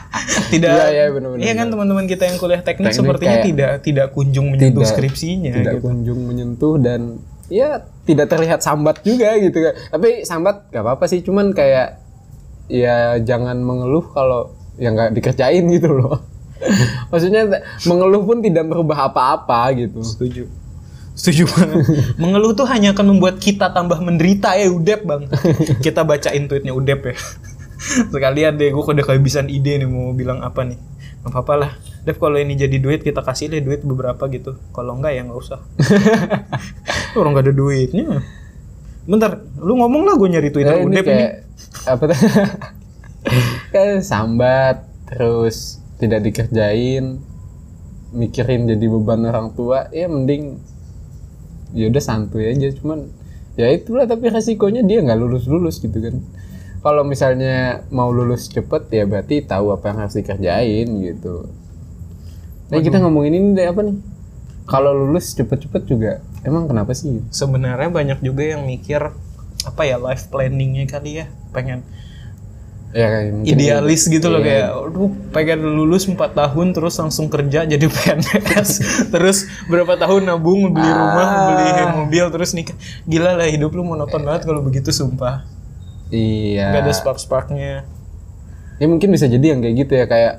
tidak. 0.52 0.72
Iya, 0.72 0.86
iya, 0.88 1.04
bener-bener. 1.10 1.42
Iya 1.42 1.52
kan 1.54 1.66
teman-teman 1.68 2.04
kita 2.06 2.22
yang 2.24 2.36
kuliah 2.36 2.58
teknik, 2.58 2.88
Teknik 2.88 2.96
sepertinya 2.96 3.30
kayak- 3.34 3.46
tidak 3.46 3.72
tidak 3.82 4.06
kunjung 4.10 4.46
menyentuh 4.48 4.80
Tidak- 4.80 4.90
skripsinya. 4.90 5.52
tidak 5.54 5.74
gitu. 5.74 5.84
kunjung 5.84 6.20
menyentuh 6.22 6.74
dan 6.78 7.00
ya 7.46 7.78
tidak 8.02 8.26
terlihat 8.26 8.58
sambat 8.58 9.02
juga 9.02 9.36
gitu 9.36 9.54
kan 9.60 9.74
tapi 9.88 10.22
sambat 10.22 10.66
gak 10.66 10.82
apa-apa 10.82 11.06
sih 11.06 11.22
cuman 11.22 11.52
kayak 11.52 12.02
ya 12.66 13.20
jangan 13.20 13.54
mengeluh 13.56 14.02
kalau 14.10 14.50
yang 14.76 14.98
nggak 14.98 15.14
dikerjain 15.14 15.62
gitu 15.68 15.94
loh 15.94 16.26
maksudnya 17.10 17.46
mengeluh 17.84 18.22
pun 18.22 18.42
tidak 18.42 18.64
merubah 18.64 19.06
apa-apa 19.06 19.62
gitu 19.76 20.02
Setuju. 20.02 20.50
Setuju 21.16 21.48
banget. 21.48 21.80
Mengeluh 22.16 22.52
tuh 22.52 22.68
hanya 22.68 22.92
akan 22.92 23.06
membuat 23.10 23.40
kita 23.40 23.72
tambah 23.72 23.96
menderita 23.98 24.52
ya 24.52 24.68
Udep 24.68 25.00
bang. 25.02 25.22
kita 25.80 26.04
bacain 26.04 26.44
tweetnya 26.44 26.70
Udep 26.70 27.00
ya. 27.02 27.16
Sekalian 28.12 28.54
deh, 28.54 28.68
gue 28.68 28.78
udah 28.78 29.00
kehabisan 29.02 29.48
ide 29.48 29.80
nih 29.80 29.88
mau 29.88 30.12
bilang 30.12 30.40
apa 30.40 30.62
nih. 30.62 30.76
Gak 31.24 31.32
apa-apa 31.32 31.54
lah. 31.56 31.72
Dep 32.04 32.16
kalau 32.16 32.36
ini 32.36 32.54
jadi 32.54 32.76
duit 32.76 33.00
kita 33.00 33.18
kasih 33.18 33.48
deh 33.48 33.58
duit 33.58 33.80
beberapa 33.80 34.28
gitu. 34.28 34.60
Kalau 34.70 34.94
enggak 34.94 35.12
ya 35.12 35.24
nggak 35.24 35.40
usah. 35.40 35.58
Orang 37.18 37.32
gak 37.32 37.48
ada 37.48 37.54
duitnya. 37.54 38.22
Bentar, 39.02 39.40
lu 39.56 39.74
ngomong 39.74 40.02
lah 40.02 40.14
gue 40.14 40.28
nyari 40.28 40.50
Twitter 40.50 40.74
Eh, 40.74 40.82
ini 40.82 40.86
Udep 40.86 41.04
ini. 41.04 41.14
kayak 41.16 41.32
apa 41.86 42.02
tuh 42.04 42.18
kayak 43.72 44.02
sambat 44.02 44.76
terus 45.06 45.78
tidak 45.96 46.20
dikerjain 46.22 47.22
mikirin 48.10 48.66
jadi 48.66 48.86
beban 48.86 49.22
orang 49.22 49.50
tua 49.52 49.86
ya 49.90 50.06
mending 50.06 50.58
ya 51.72 51.90
udah 51.90 52.02
santuy 52.02 52.52
aja 52.52 52.70
cuman 52.76 53.10
ya 53.56 53.72
itulah 53.72 54.04
tapi 54.04 54.28
resikonya 54.28 54.84
dia 54.84 55.00
nggak 55.02 55.18
lulus 55.18 55.48
lulus 55.48 55.80
gitu 55.80 55.96
kan. 55.98 56.20
Kalau 56.84 57.02
misalnya 57.02 57.82
mau 57.90 58.14
lulus 58.14 58.46
cepet 58.46 58.86
ya 58.94 59.08
berarti 59.10 59.42
tahu 59.42 59.74
apa 59.74 59.90
yang 59.90 59.98
harus 60.06 60.14
dikerjain 60.14 60.86
gitu. 61.02 61.50
Nah 62.70 62.78
kita 62.78 63.02
ngomongin 63.02 63.34
ini 63.34 63.48
deh 63.58 63.66
apa 63.66 63.82
nih? 63.82 63.96
Kalau 64.66 64.94
lulus 64.94 65.34
cepet-cepet 65.34 65.82
juga 65.86 66.22
emang 66.46 66.70
kenapa 66.70 66.94
sih? 66.94 67.22
Sebenarnya 67.30 67.90
banyak 67.90 68.18
juga 68.22 68.54
yang 68.54 68.66
mikir 68.66 69.14
apa 69.66 69.82
ya 69.82 69.98
life 69.98 70.30
planningnya 70.30 70.86
kali 70.86 71.22
ya 71.22 71.26
pengen 71.50 71.82
ya 72.96 73.28
idealis 73.44 74.08
gitu 74.08 74.32
loh 74.32 74.40
Iya. 74.40 74.72
kayak 74.72 74.88
aduh 74.88 75.10
pengen 75.36 75.60
lulus 75.76 76.08
4 76.08 76.16
tahun 76.16 76.72
terus 76.72 76.96
langsung 76.96 77.28
kerja 77.28 77.68
jadi 77.68 77.84
PNS 77.92 78.70
terus 79.12 79.44
berapa 79.68 80.00
tahun 80.00 80.32
nabung 80.32 80.72
beli 80.72 80.88
rumah 80.88 81.52
beli 81.52 81.70
mobil 81.92 82.24
terus 82.32 82.56
nikah. 82.56 82.72
Gila 83.04 83.36
lah 83.36 83.52
hidup 83.52 83.76
lu 83.76 83.84
monoton 83.84 84.24
banget 84.24 84.48
kalau 84.48 84.64
begitu 84.64 84.88
sumpah. 84.96 85.44
Iya. 86.08 86.72
Gak 86.72 86.82
ada 86.88 86.92
spark 86.96 87.18
sparknya 87.20 87.84
ya 88.76 88.86
mungkin 88.88 89.08
bisa 89.08 89.24
jadi 89.24 89.56
yang 89.56 89.60
kayak 89.64 89.74
gitu 89.76 89.92
ya 89.96 90.04
kayak 90.04 90.34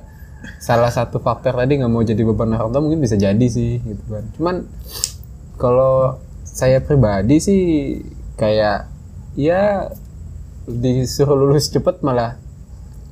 salah 0.61 0.93
satu 0.93 1.17
faktor 1.17 1.57
tadi 1.57 1.81
nggak 1.81 1.89
mau 1.89 2.05
jadi 2.05 2.21
beban 2.21 2.53
orang 2.53 2.69
tua 2.69 2.81
mungkin 2.85 3.01
bisa 3.01 3.17
jadi 3.17 3.47
sih 3.49 3.81
gitu 3.81 4.03
kan. 4.09 4.25
Cuman 4.37 4.55
kalau 5.57 6.21
saya 6.45 6.81
pribadi 6.81 7.41
sih 7.41 7.61
kayak 8.37 8.89
ya 9.33 9.89
disuruh 10.69 11.33
lulus 11.37 11.69
cepet 11.73 12.05
malah 12.05 12.37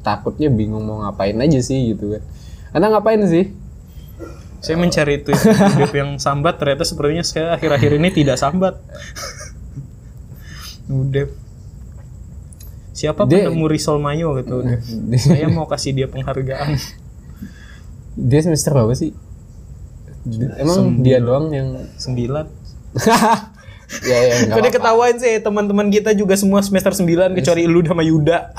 takutnya 0.05 0.53
bingung 0.53 0.85
mau 0.85 1.01
ngapain 1.01 1.33
aja 1.41 1.57
sih 1.57 1.97
gitu 1.97 2.13
kan. 2.13 2.21
Anda 2.77 2.93
ngapain 2.93 3.25
sih? 3.25 3.50
Saya 4.62 4.77
mencari 4.77 5.25
tweet 5.25 5.41
hidup 5.41 5.93
yang 5.93 6.21
sambat 6.21 6.62
ternyata 6.62 6.85
sepertinya 6.85 7.25
saya 7.25 7.57
akhir-akhir 7.57 7.97
ini 7.97 8.09
tidak 8.13 8.38
sambat. 8.38 8.77
Udah 10.85 11.25
siapa 12.95 13.27
Dia- 13.27 13.51
penemu 13.51 13.65
Risol 13.67 14.00
Mayo 14.00 14.39
gitu 14.39 14.63
udah 14.63 14.79
saya 15.19 15.51
mau 15.51 15.67
kasih 15.67 15.91
dia 15.91 16.07
penghargaan. 16.07 16.79
Dia 18.31 18.39
semester 18.39 18.71
berapa 18.71 18.95
sih? 18.95 19.12
Emang 20.55 21.03
dia 21.03 21.19
doang 21.19 21.51
yang 21.51 21.69
sembilan. 22.00 22.45
Ya 24.01 24.17
ya 24.17 24.50
apa-apa. 24.50 24.74
ketahuan 24.74 25.13
sih 25.21 25.38
teman-teman 25.45 25.93
kita 25.93 26.17
juga 26.17 26.33
semua 26.33 26.57
semester 26.65 26.89
9 26.89 27.38
kecuali 27.38 27.69
lu 27.69 27.85
sama 27.85 28.01
Yuda. 28.01 28.50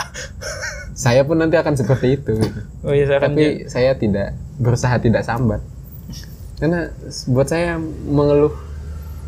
Saya 1.07 1.23
pun 1.23 1.39
nanti 1.39 1.55
akan 1.55 1.75
seperti 1.75 2.19
itu. 2.19 2.35
Oh 2.83 2.91
iya 2.91 3.07
saya 3.07 3.19
akan 3.23 3.31
tapi 3.31 3.45
saya 3.67 3.91
tidak 3.95 4.29
berusaha 4.59 4.97
tidak 4.99 5.23
sambat 5.23 5.63
karena 6.57 6.89
buat 7.29 7.45
saya 7.45 7.77
mengeluh 8.09 8.53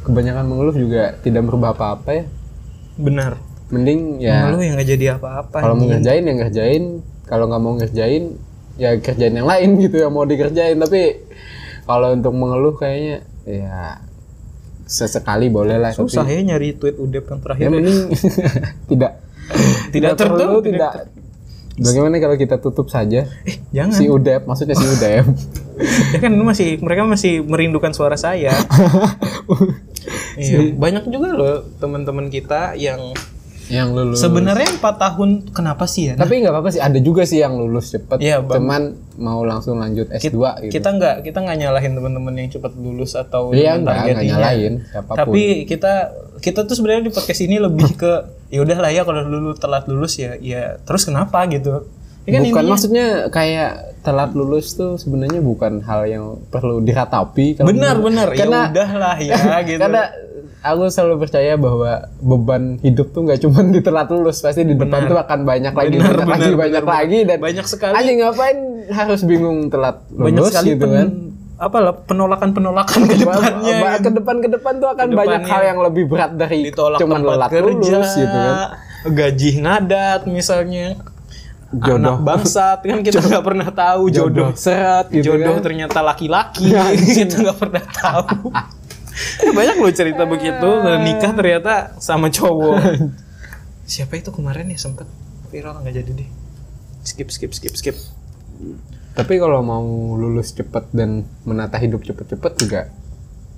kebanyakan 0.00 0.48
mengeluh 0.48 0.72
juga 0.72 1.12
tidak 1.20 1.44
merubah 1.44 1.76
apa-apa 1.76 2.10
ya 2.10 2.24
benar. 2.96 3.36
mending 3.68 4.16
ya 4.18 4.48
Lu 4.48 4.56
yang 4.58 4.80
nggak 4.80 4.88
jadi 4.88 5.06
apa-apa. 5.20 5.60
kalau 5.60 5.76
mau 5.76 5.86
ngerjain 5.86 6.24
ya 6.24 6.34
ngerjain 6.34 6.84
kalau 7.28 7.44
nggak 7.46 7.60
mau 7.60 7.72
ngerjain 7.76 8.24
ya 8.80 8.96
kerjain 8.96 9.34
yang 9.36 9.44
lain 9.44 9.76
gitu 9.84 10.00
yang 10.00 10.08
mau 10.08 10.24
dikerjain 10.24 10.80
tapi 10.80 11.20
kalau 11.84 12.16
untuk 12.16 12.32
mengeluh 12.32 12.72
kayaknya 12.72 13.20
ya 13.44 14.00
sesekali 14.88 15.52
boleh 15.52 15.76
lah 15.76 15.92
Susah 15.92 16.24
tapi 16.24 16.40
ya 16.40 16.56
nyari 16.56 16.72
tweet 16.72 16.96
Udep 16.96 17.28
yang 17.28 17.40
terakhir. 17.44 17.62
ya 17.62 17.68
mending 17.68 17.98
tidak 18.90 19.12
Tidak 19.92 20.12
perlu 20.16 20.36
tertutup, 20.40 20.60
tidak 20.64 20.92
bagaimana 21.80 22.18
kalau 22.18 22.36
kita 22.36 22.56
tutup 22.58 22.86
saja 22.86 23.26
Eh, 23.42 23.56
jangan. 23.70 23.94
si 23.94 24.04
Udep 24.06 24.44
maksudnya 24.44 24.74
si 24.74 24.84
Udep 24.84 25.24
ya 26.12 26.18
kan 26.18 26.32
masih 26.34 26.78
mereka 26.78 27.06
masih 27.06 27.38
merindukan 27.40 27.94
suara 27.94 28.18
saya. 28.18 28.50
iya, 30.36 30.74
banyak 30.74 31.06
juga 31.06 31.28
loh 31.30 31.56
teman-teman 31.78 32.28
kita 32.28 32.74
yang 32.74 33.14
yang 33.68 33.92
lulus 33.92 34.18
sebenarnya 34.18 34.68
4 34.74 34.84
tahun 34.98 35.30
kenapa 35.50 35.84
sih 35.84 36.08
ya? 36.08 36.14
Tapi 36.14 36.40
nggak 36.40 36.50
apa-apa 36.50 36.70
sih, 36.70 36.80
ada 36.80 36.98
juga 36.98 37.22
sih 37.22 37.38
yang 37.38 37.54
lulus 37.54 37.90
cepet. 37.90 38.16
Bang. 38.40 38.58
Cuman 38.58 38.82
mau 39.16 39.40
langsung 39.42 39.76
lanjut 39.76 40.08
S2 40.08 40.24
gitu. 40.64 40.72
kita 40.72 40.88
nggak 40.90 41.16
kita 41.22 41.38
nggak 41.38 41.56
nyalahin 41.58 41.92
teman-teman 41.92 42.32
yang 42.34 42.48
cepat 42.48 42.72
lulus 42.74 43.12
atau 43.12 43.50
Iya, 43.50 43.76
nggak, 43.76 43.94
targetnya. 43.94 44.28
nyalahin 44.30 44.74
siapa 44.84 45.10
pun. 45.10 45.18
Tapi 45.18 45.42
kita 45.64 45.92
kita 46.38 46.60
tuh 46.64 46.74
sebenarnya 46.74 47.04
di 47.04 47.12
podcast 47.12 47.40
ini 47.40 47.56
lebih 47.58 47.90
ke 47.94 48.12
ya 48.54 48.60
udahlah 48.60 48.88
ya 48.88 49.02
kalau 49.02 49.20
dulu 49.22 49.52
telat 49.52 49.84
lulus 49.84 50.16
ya 50.16 50.32
ya 50.34 50.80
terus 50.80 51.04
kenapa 51.04 51.44
gitu. 51.46 51.84
Ya 52.24 52.36
kan 52.36 52.42
bukan 52.42 52.48
intinya- 52.60 52.70
maksudnya 52.70 53.06
kayak 53.28 53.70
telat 54.00 54.32
lulus 54.32 54.72
tuh 54.72 54.96
sebenarnya 54.96 55.40
bukan 55.40 55.80
hal 55.80 56.04
yang 56.04 56.24
perlu 56.46 56.80
diratapi. 56.80 57.56
kalau 57.56 57.68
benar 57.68 57.96
benar 57.98 58.28
ya 58.30 58.44
udahlah 58.44 59.16
ya 59.18 59.36
gitu. 59.68 59.80
karena 59.80 60.02
aku 60.60 60.82
selalu 60.88 61.16
percaya 61.26 61.54
bahwa 61.54 62.06
beban 62.18 62.76
hidup 62.80 63.10
tuh 63.10 63.24
nggak 63.24 63.40
cuma 63.42 63.60
di 63.74 63.80
telat 63.80 64.08
lulus, 64.08 64.40
pasti 64.40 64.64
di 64.64 64.74
depan 64.74 65.06
Benar. 65.06 65.10
tuh 65.10 65.18
akan 65.22 65.38
banyak 65.44 65.74
lagi, 65.74 65.96
Benar, 65.96 66.14
banyak 66.14 66.28
lagi, 66.28 66.40
benar, 66.42 66.56
banyak 66.58 66.84
benar, 66.84 66.96
lagi 66.98 67.18
dan 67.24 67.38
banyak 67.38 67.66
sekali. 67.66 67.94
Anjing 67.94 68.18
ngapain 68.20 68.58
harus 68.88 69.20
bingung 69.22 69.58
telat 69.68 69.96
banyak 70.10 70.40
lulus 70.42 70.52
sekali 70.52 70.68
gitu 70.74 70.86
pen- 70.86 70.94
kan? 70.96 71.08
apa 71.58 71.76
lah 71.82 71.94
penolakan 72.06 72.54
penolakan 72.54 73.00
ke 73.10 73.14
depannya 73.18 73.74
gitu. 73.98 74.02
ke 74.06 74.10
depan 74.14 74.36
ke 74.38 74.48
depan 74.54 74.72
tuh 74.78 74.88
akan 74.94 75.06
banyak 75.10 75.42
hal 75.42 75.62
yang 75.66 75.78
lebih 75.82 76.06
berat 76.06 76.38
dari 76.38 76.70
ditolak 76.70 77.02
cuman 77.02 77.18
telat 77.18 77.50
kerja 77.50 77.66
lulus 77.66 78.10
gitu 78.14 78.36
kan. 78.38 78.56
gaji 79.10 79.50
ngadat 79.66 80.20
misalnya 80.30 80.94
Jodoh. 81.68 81.98
anak 81.98 82.18
bangsat 82.24 82.78
kan 82.80 83.02
kita 83.02 83.18
nggak 83.28 83.44
pernah 83.44 83.68
tahu 83.74 84.08
jodoh 84.08 84.54
seret 84.54 85.10
gitu 85.10 85.34
jodoh 85.34 85.58
kan. 85.58 85.66
ternyata 85.66 85.98
laki-laki 86.00 86.70
kita 87.26 87.44
nggak 87.44 87.58
pernah 87.58 87.84
tahu 87.90 88.54
banyak 89.58 89.76
loh 89.80 89.92
cerita 89.92 90.22
begitu. 90.24 90.68
Dan 90.84 91.04
nikah 91.04 91.32
ternyata 91.34 91.98
sama 92.02 92.28
cowok. 92.28 92.78
Siapa 93.92 94.20
itu 94.20 94.30
kemarin 94.30 94.68
ya? 94.70 94.78
Sempet 94.78 95.08
viral 95.48 95.80
nggak 95.80 95.94
jadi 96.04 96.10
deh. 96.24 96.28
Skip 97.06 97.32
skip 97.32 97.52
skip 97.56 97.74
skip. 97.74 97.96
Tapi 99.16 99.34
kalau 99.42 99.64
mau 99.64 100.14
lulus 100.14 100.54
cepet 100.54 100.94
dan 100.94 101.26
menata 101.42 101.74
hidup 101.80 102.06
cepet-cepet 102.06 102.52
juga 102.58 102.80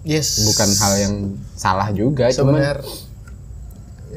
yes. 0.04 0.44
bukan 0.48 0.68
hal 0.80 0.92
yang 0.96 1.14
salah 1.56 1.88
juga. 1.92 2.32
Cuman 2.32 2.56
sebenarnya 2.56 2.74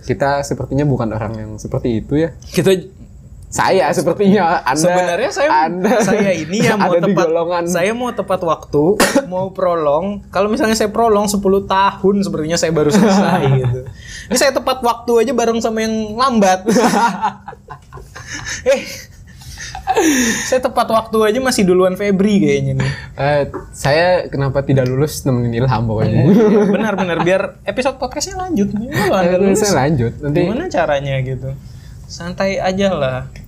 kita 0.03 0.43
sepertinya 0.43 0.85
bukan 0.87 1.09
orang 1.15 1.33
yang 1.37 1.51
seperti 1.55 2.03
itu 2.03 2.27
ya. 2.27 2.35
kita 2.51 2.75
Saya 3.53 3.93
sepertinya 3.93 4.65
Anda 4.65 4.81
Sebenarnya 4.81 5.29
saya 5.29 5.69
Anda 5.69 6.01
saya 6.01 6.33
ini 6.33 6.65
yang 6.65 6.81
mau 6.81 6.97
tepat 6.97 7.29
golongan 7.29 7.63
saya 7.69 7.93
mau 7.93 8.09
tepat 8.09 8.41
waktu, 8.41 8.97
mau 9.29 9.53
prolong. 9.53 10.25
Kalau 10.33 10.49
misalnya 10.49 10.73
saya 10.73 10.89
prolong 10.89 11.29
10 11.29 11.37
tahun 11.69 12.15
sepertinya 12.25 12.57
saya 12.57 12.73
baru 12.73 12.89
selesai 12.89 13.45
gitu. 13.61 13.79
Ini 14.33 14.37
saya 14.41 14.57
tepat 14.57 14.81
waktu 14.81 15.11
aja 15.21 15.31
bareng 15.37 15.61
sama 15.61 15.85
yang 15.85 16.17
lambat. 16.17 16.65
eh 18.73 18.81
saya 20.49 20.57
tepat 20.57 20.89
waktu 20.89 21.17
aja 21.21 21.37
masih 21.37 21.69
duluan 21.69 21.93
Febri 21.93 22.41
kayaknya 22.41 22.81
nih. 22.81 22.91
Eh, 23.21 23.41
saya 23.69 24.25
kenapa 24.33 24.65
tidak 24.65 24.89
lulus 24.89 25.21
nemenin 25.29 25.61
Ilham 25.61 25.85
pokoknya. 25.85 26.25
Benar-benar 26.73 27.21
biar 27.21 27.61
episode 27.69 28.01
podcastnya 28.01 28.49
lanjut. 28.49 28.73
Lulus, 28.73 29.61
saya 29.61 29.85
lanjut 29.85 30.17
nanti 30.25 30.41
Gimana 30.41 30.65
caranya 30.73 31.21
gitu? 31.21 31.53
Santai 32.09 32.57
aja 32.57 32.97
lah. 32.97 33.42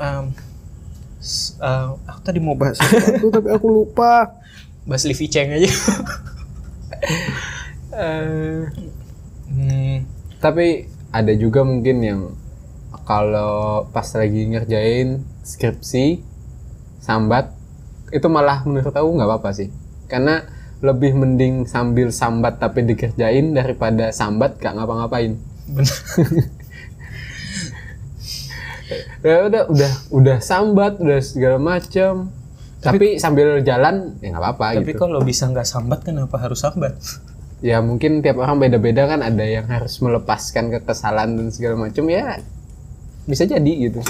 Um, 0.00 0.32
uh, 1.60 2.00
aku 2.08 2.20
tadi 2.24 2.40
mau 2.40 2.56
bahas 2.56 2.80
sesuatu 2.80 3.28
tapi 3.36 3.48
aku 3.52 3.66
lupa. 3.68 4.32
Bahas 4.88 5.04
Livi 5.04 5.28
Cheng 5.28 5.52
aja. 5.52 5.70
eh, 7.94 8.64
Hmm, 9.50 10.06
tapi 10.38 10.86
ada 11.10 11.34
juga 11.34 11.66
mungkin 11.66 11.96
yang 12.06 12.20
kalau 13.02 13.90
pas 13.90 14.06
lagi 14.14 14.46
ngerjain 14.46 15.26
skripsi 15.42 16.22
sambat 17.02 17.50
itu 18.14 18.26
malah 18.30 18.62
menurut 18.62 18.94
aku 18.94 19.10
nggak 19.18 19.26
apa-apa 19.26 19.50
sih 19.58 19.68
karena 20.06 20.46
lebih 20.80 21.18
mending 21.18 21.66
sambil 21.66 22.14
sambat 22.14 22.62
tapi 22.62 22.86
dikerjain 22.86 23.52
daripada 23.58 24.14
sambat 24.14 24.56
gak 24.62 24.78
ngapa-ngapain 24.78 25.34
benar. 25.66 25.98
ya 29.20 29.46
udah 29.48 29.62
udah 29.68 29.92
udah 30.10 30.36
sambat 30.40 30.96
udah 31.00 31.20
segala 31.20 31.60
macam 31.60 32.32
tapi, 32.80 33.20
sambil 33.20 33.60
jalan 33.60 34.16
ya 34.24 34.32
nggak 34.32 34.40
apa-apa 34.40 34.80
Tapi 34.80 34.96
gitu. 34.96 35.04
kalau 35.04 35.20
bisa 35.20 35.44
nggak 35.52 35.68
sambat 35.68 36.00
kenapa 36.00 36.40
harus 36.40 36.64
sambat? 36.64 36.96
ya 37.60 37.84
mungkin 37.84 38.24
tiap 38.24 38.40
orang 38.40 38.56
beda-beda 38.56 39.04
kan 39.04 39.20
ada 39.20 39.44
yang 39.44 39.68
harus 39.68 40.00
melepaskan 40.00 40.72
kekesalan 40.72 41.36
dan 41.36 41.46
segala 41.52 41.76
macam 41.76 42.08
ya 42.08 42.40
bisa 43.28 43.44
jadi 43.44 43.72
gitu. 43.84 44.00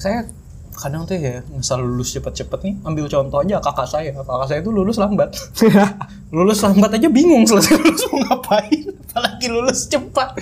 Saya 0.00 0.24
kadang 0.72 1.04
tuh 1.04 1.20
ya 1.20 1.44
misal 1.52 1.84
lulus 1.84 2.16
cepet-cepet 2.16 2.56
nih 2.64 2.74
ambil 2.88 3.04
contoh 3.12 3.44
aja 3.44 3.60
kakak 3.60 3.84
saya. 3.84 4.16
Kakak 4.16 4.48
saya 4.48 4.58
itu 4.64 4.72
lulus 4.72 4.96
lambat. 4.96 5.36
Lulus 6.30 6.62
lambat 6.62 6.94
aja 6.94 7.10
bingung 7.10 7.42
selesai 7.42 7.74
lulus 7.74 8.06
mau 8.06 8.22
ngapain 8.22 8.86
apalagi 9.10 9.46
lulus 9.50 9.90
cepat. 9.90 10.38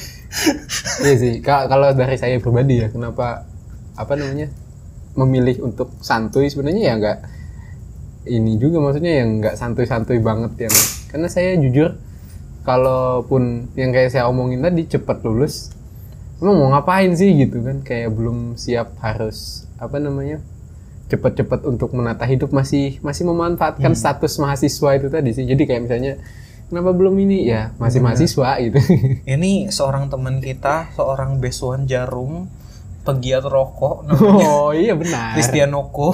Iya 1.00 1.14
sih, 1.16 1.32
Ka- 1.40 1.64
kalau 1.64 1.96
dari 1.96 2.20
saya 2.20 2.36
pribadi 2.36 2.84
ya, 2.84 2.92
kenapa 2.92 3.48
apa 3.98 4.14
namanya 4.14 4.48
memilih 5.18 5.66
untuk 5.66 5.98
santuy 5.98 6.46
sebenarnya 6.46 6.82
ya 6.88 6.94
nggak 6.94 7.18
ini 8.30 8.54
juga 8.62 8.78
maksudnya 8.78 9.24
yang 9.24 9.42
nggak 9.42 9.58
santuy-santuy 9.58 10.22
banget 10.22 10.68
yang 10.68 10.74
karena 11.10 11.26
saya 11.26 11.58
jujur 11.58 11.98
kalaupun 12.68 13.72
yang 13.80 13.96
kayak 13.96 14.12
saya 14.12 14.28
omongin 14.28 14.60
tadi 14.60 14.84
cepat 14.84 15.24
lulus, 15.24 15.72
emang 16.36 16.60
mau 16.60 16.68
ngapain 16.76 17.16
sih 17.16 17.32
gitu 17.40 17.64
kan? 17.64 17.80
Kayak 17.80 18.12
belum 18.12 18.60
siap 18.60 19.00
harus 19.00 19.64
apa 19.80 19.96
namanya 19.96 20.44
cepet-cepet 21.08 21.64
untuk 21.64 21.96
menata 21.96 22.28
hidup 22.28 22.52
masih 22.52 23.00
masih 23.00 23.24
memanfaatkan 23.24 23.96
status 23.96 24.36
mahasiswa 24.36 24.90
itu 25.00 25.08
tadi 25.08 25.32
sih. 25.32 25.48
Jadi 25.48 25.64
kayak 25.64 25.88
misalnya 25.88 26.20
kenapa 26.68 26.92
belum 26.92 27.16
ini? 27.24 27.48
Ya 27.48 27.72
masih 27.80 28.04
mahasiswa 28.04 28.60
gitu. 28.60 28.76
Ini 29.24 29.72
seorang 29.72 30.12
teman 30.12 30.44
kita, 30.44 30.92
seorang 30.92 31.40
besuan 31.40 31.88
jarum, 31.88 32.52
pegiat 33.08 33.40
rokok, 33.42 34.04
namanya 34.04 34.48
Oh 34.60 34.70
iya 34.70 34.92
benar. 34.92 35.32
Kristianoko, 35.32 36.12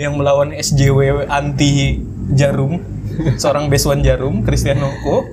yang 0.00 0.16
melawan 0.16 0.50
SJW 0.50 1.28
anti 1.28 2.00
jarum, 2.32 2.80
seorang 3.36 3.68
besuan 3.68 4.00
jarum, 4.00 4.42
Kristianoko, 4.42 5.28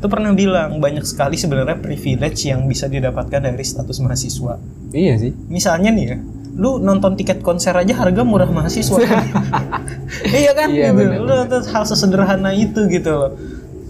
itu 0.00 0.06
pernah 0.06 0.32
bilang 0.32 0.78
banyak 0.78 1.04
sekali 1.04 1.36
sebenarnya 1.36 1.76
privilege 1.76 2.48
yang 2.48 2.64
bisa 2.64 2.86
didapatkan 2.86 3.42
dari 3.42 3.60
status 3.60 4.00
mahasiswa. 4.00 4.56
Iya 4.90 5.14
sih. 5.18 5.32
Misalnya 5.48 5.92
nih 5.92 6.04
ya, 6.06 6.16
lu 6.56 6.80
nonton 6.80 7.14
tiket 7.14 7.44
konser 7.44 7.76
aja 7.76 7.92
harga 7.92 8.24
murah 8.24 8.48
mahasiswa. 8.48 8.96
iya 10.40 10.52
kan 10.56 10.68
Iya, 10.72 10.92
gitu. 10.92 10.96
benar, 10.96 11.18
Lu 11.20 11.34
tuh 11.48 11.62
hal 11.68 11.84
sesederhana 11.84 12.50
itu 12.52 12.88
gitu 12.88 13.10
loh. 13.12 13.32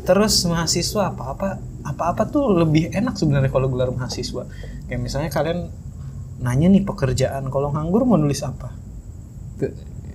Terus 0.03 0.43
mahasiswa 0.43 1.15
apa-apa 1.15 1.70
apa-apa 1.85 2.29
tuh 2.29 2.53
lebih 2.53 2.93
enak 2.93 3.17
sebenarnya 3.17 3.51
kalau 3.53 3.69
gelar 3.73 3.91
mahasiswa. 3.93 4.45
Kayak 4.87 5.01
misalnya 5.01 5.31
kalian 5.33 5.73
nanya 6.41 6.69
nih 6.73 6.83
pekerjaan, 6.85 7.49
kalau 7.53 7.73
nganggur 7.73 8.09
mau 8.09 8.17
nulis 8.17 8.41
apa? 8.45 8.73
Tuh, 9.61 9.73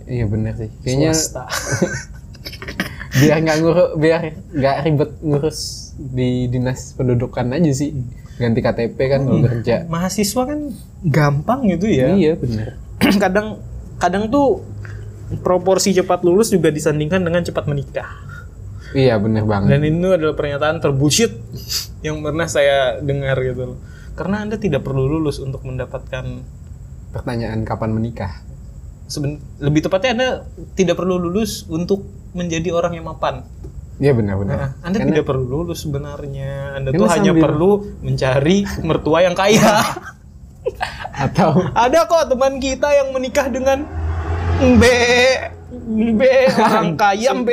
iya 0.10 0.26
benar 0.26 0.58
sih. 0.58 0.70
Kayaknya 0.82 1.12
Swasta. 1.14 1.46
biar 3.22 3.38
nggak 3.42 3.58
ngurus, 3.64 3.90
biar 3.96 4.20
nggak 4.52 4.76
ribet 4.84 5.12
ngurus 5.24 5.60
di 5.96 6.52
dinas 6.52 6.92
pendudukan 6.98 7.48
aja 7.54 7.72
sih. 7.72 7.96
Ganti 8.36 8.60
KTP 8.60 8.98
kan 9.00 9.22
kalau 9.24 9.40
kerja. 9.48 9.88
mahasiswa 9.88 10.44
kan 10.44 10.60
gampang 11.08 11.72
gitu 11.72 11.88
ya. 11.88 12.12
Iya 12.12 12.36
benar. 12.36 12.76
kadang 13.24 13.48
kadang 13.96 14.28
tuh 14.28 14.66
proporsi 15.42 15.96
cepat 15.96 16.22
lulus 16.22 16.52
juga 16.52 16.70
disandingkan 16.70 17.24
dengan 17.24 17.42
cepat 17.42 17.66
menikah. 17.66 18.25
Iya 18.96 19.20
benar 19.20 19.44
banget. 19.44 19.70
Dan 19.70 19.82
ini 19.84 20.08
adalah 20.08 20.34
pernyataan 20.34 20.80
terbullshit 20.80 21.36
yang 22.00 22.24
pernah 22.24 22.48
saya 22.48 22.98
dengar 22.98 23.36
gitu 23.38 23.76
loh. 23.76 23.78
Karena 24.16 24.40
Anda 24.40 24.56
tidak 24.56 24.82
perlu 24.82 25.04
lulus 25.06 25.38
untuk 25.38 25.62
mendapatkan 25.62 26.24
Pertanyaan 27.12 27.64
kapan 27.64 27.92
menikah? 27.92 28.32
seben- 29.06 29.38
lebih 29.60 29.84
tepatnya 29.84 30.12
Anda 30.12 30.30
tidak 30.74 30.96
perlu 30.96 31.20
lulus 31.20 31.68
untuk 31.68 32.08
menjadi 32.32 32.72
orang 32.72 32.96
yang 32.96 33.06
mapan. 33.06 33.44
Iya 33.96 34.12
benar-benar. 34.12 34.56
Nah, 34.56 34.72
anda 34.84 35.00
tidak 35.00 35.24
perlu 35.24 35.46
lulus 35.46 35.80
sebenarnya. 35.82 36.76
Anda 36.76 36.92
Karena 36.92 37.00
tuh 37.00 37.08
hanya 37.12 37.32
sambil- 37.32 37.46
perlu 37.48 37.72
mencari 38.02 38.58
mertua 38.82 39.20
yang 39.24 39.36
kaya. 39.36 39.72
Atau 41.26 41.64
Ada 41.72 42.04
kok 42.04 42.28
teman 42.28 42.60
kita 42.60 42.92
yang 42.92 43.12
menikah 43.12 43.48
dengan 43.48 43.88
B, 44.76 44.84
B 46.12 46.22
orang 46.58 46.96
kaya 47.00 47.32
B. 47.38 47.50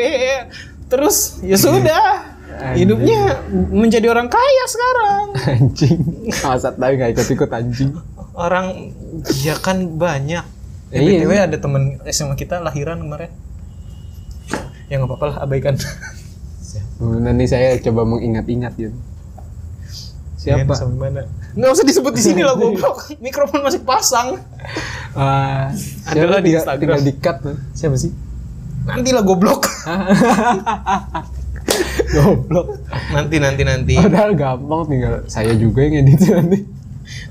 Terus 0.92 1.40
ya 1.40 1.56
sudah, 1.56 2.36
hidupnya 2.76 3.40
menjadi 3.72 4.12
orang 4.12 4.28
kaya 4.28 4.64
sekarang. 4.68 5.24
anjing. 5.56 6.00
Masa 6.44 6.68
tahu 6.68 6.92
nggak 6.92 7.10
ikut-ikut 7.16 7.48
anjing. 7.48 7.96
Orang 8.36 8.92
ya 9.40 9.56
kan 9.56 9.96
banyak. 9.96 10.44
Ya, 10.92 10.92
Eh, 10.92 11.00
iya. 11.00 11.24
BTW 11.24 11.32
ada 11.32 11.56
teman 11.56 11.96
SMA 12.04 12.36
kita 12.36 12.60
lahiran 12.60 13.00
kemarin. 13.00 13.32
Ya 14.92 15.00
nggak 15.00 15.08
apa-apa 15.08 15.24
lah, 15.32 15.36
abaikan. 15.48 15.80
Nanti 17.00 17.48
saya 17.48 17.80
coba 17.80 18.04
mengingat-ingat 18.04 18.76
gitu. 18.76 18.92
Siapa? 20.36 20.68
Ya, 20.68 20.76
sampai 20.76 21.08
mana? 21.08 21.22
Nggak 21.56 21.70
usah 21.72 21.84
disebut 21.86 22.12
di 22.12 22.22
sini 22.22 22.44
lah 22.44 22.52
goblok. 22.52 23.08
Mikrofon 23.24 23.64
masih 23.64 23.80
pasang. 23.80 24.36
Ah, 25.16 25.72
Adalah 26.04 26.40
siapa 26.40 26.44
di 26.44 26.50
Instagram. 26.52 26.96
Tinggal 27.00 27.36
man. 27.40 27.56
Siapa 27.72 27.96
sih? 27.96 28.12
Nanti 28.82 29.10
lah 29.10 29.22
goblok. 29.22 29.62
Goblok. 32.12 32.66
nanti 33.14 33.36
nanti 33.38 33.62
nanti. 33.64 33.94
Padahal 33.96 34.36
gampang 34.36 34.84
tinggal 34.84 35.14
saya 35.26 35.54
juga 35.54 35.80
yang 35.82 36.04
edit 36.04 36.20
nanti. 36.28 36.58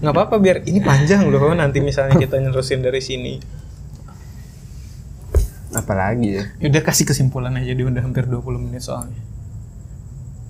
Nggak 0.01 0.13
apa-apa 0.13 0.35
biar 0.37 0.57
ini 0.65 0.79
panjang 0.79 1.27
loh 1.27 1.53
nanti 1.53 1.77
misalnya 1.79 2.17
kita 2.17 2.39
nerusin 2.39 2.81
dari 2.81 2.99
sini. 2.99 3.37
Apalagi 5.71 6.27
ya? 6.35 6.43
Ya 6.59 6.67
Udah 6.67 6.81
kasih 6.81 7.05
kesimpulan 7.05 7.55
aja 7.55 7.71
dia 7.71 7.85
udah 7.85 8.01
hampir 8.01 8.27
20 8.27 8.43
menit 8.59 8.83
soalnya. 8.83 9.21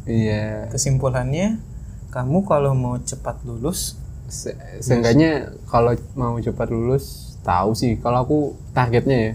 iya 0.02 0.66
kesimpulannya 0.74 1.62
kamu 2.10 2.42
kalau 2.44 2.74
mau 2.74 2.98
cepat 2.98 3.38
lulus 3.46 4.02
Se- 4.26 4.58
seenggaknya 4.82 5.54
kalau 5.70 5.94
mau 6.18 6.42
cepat 6.42 6.74
lulus 6.74 7.38
tahu 7.46 7.78
sih 7.78 8.02
kalau 8.02 8.26
aku 8.26 8.38
targetnya 8.74 9.18
ya 9.22 9.32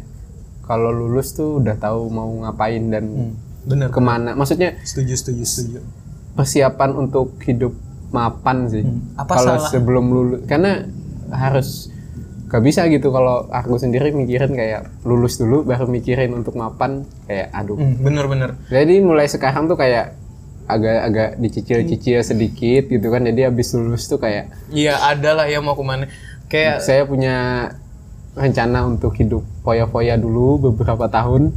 kalau 0.66 0.90
lulus 0.90 1.32
tuh 1.32 1.58
udah 1.58 1.74
tahu 1.74 2.06
mau 2.08 2.28
ngapain 2.42 2.82
dan 2.86 3.04
Hmm. 3.06 3.32
bener 3.64 3.88
ke 3.88 3.98
mana. 3.98 4.34
maksudnya 4.34 4.78
setuju 4.82 5.14
setuju 5.14 5.42
setuju. 5.42 5.78
persiapan 6.34 6.90
untuk 6.92 7.38
hidup 7.42 7.72
mapan 8.08 8.68
sih. 8.68 8.82
Hmm. 8.82 9.00
Apa 9.16 9.32
kalau 9.34 9.56
salah? 9.56 9.70
sebelum 9.70 10.04
lulus 10.06 10.40
karena 10.44 10.84
harus 11.28 11.88
gak 12.46 12.62
bisa 12.62 12.86
gitu. 12.86 13.08
Kalau 13.08 13.48
aku 13.48 13.74
sendiri 13.76 14.10
mikirin 14.10 14.52
kayak 14.52 14.86
lulus 15.02 15.34
dulu 15.36 15.62
baru 15.62 15.86
mikirin 15.86 16.30
untuk 16.30 16.54
mapan 16.54 17.02
kayak 17.24 17.50
aduh. 17.50 17.74
Hmm, 17.74 17.98
bener 17.98 18.26
bener 18.26 18.50
jadi 18.66 19.00
mulai 19.00 19.26
sekarang 19.26 19.66
tuh 19.66 19.74
kayak 19.74 20.14
agak-agak 20.66 21.38
dicicil-cicil 21.38 22.22
sedikit 22.22 22.86
gitu 22.86 23.06
kan. 23.06 23.22
Jadi 23.22 23.40
habis 23.42 23.70
lulus 23.72 24.06
tuh 24.06 24.18
kayak 24.18 24.50
iya 24.70 24.98
ada 25.00 25.30
lah 25.32 25.46
ya 25.46 25.58
mau 25.58 25.74
ke 25.74 25.82
mana. 25.82 26.06
Kayak 26.46 26.82
saya 26.82 27.02
punya 27.02 27.70
rencana 28.36 28.84
untuk 28.84 29.16
hidup 29.16 29.42
foya-foya 29.64 30.20
dulu 30.20 30.70
beberapa 30.70 31.08
tahun. 31.08 31.56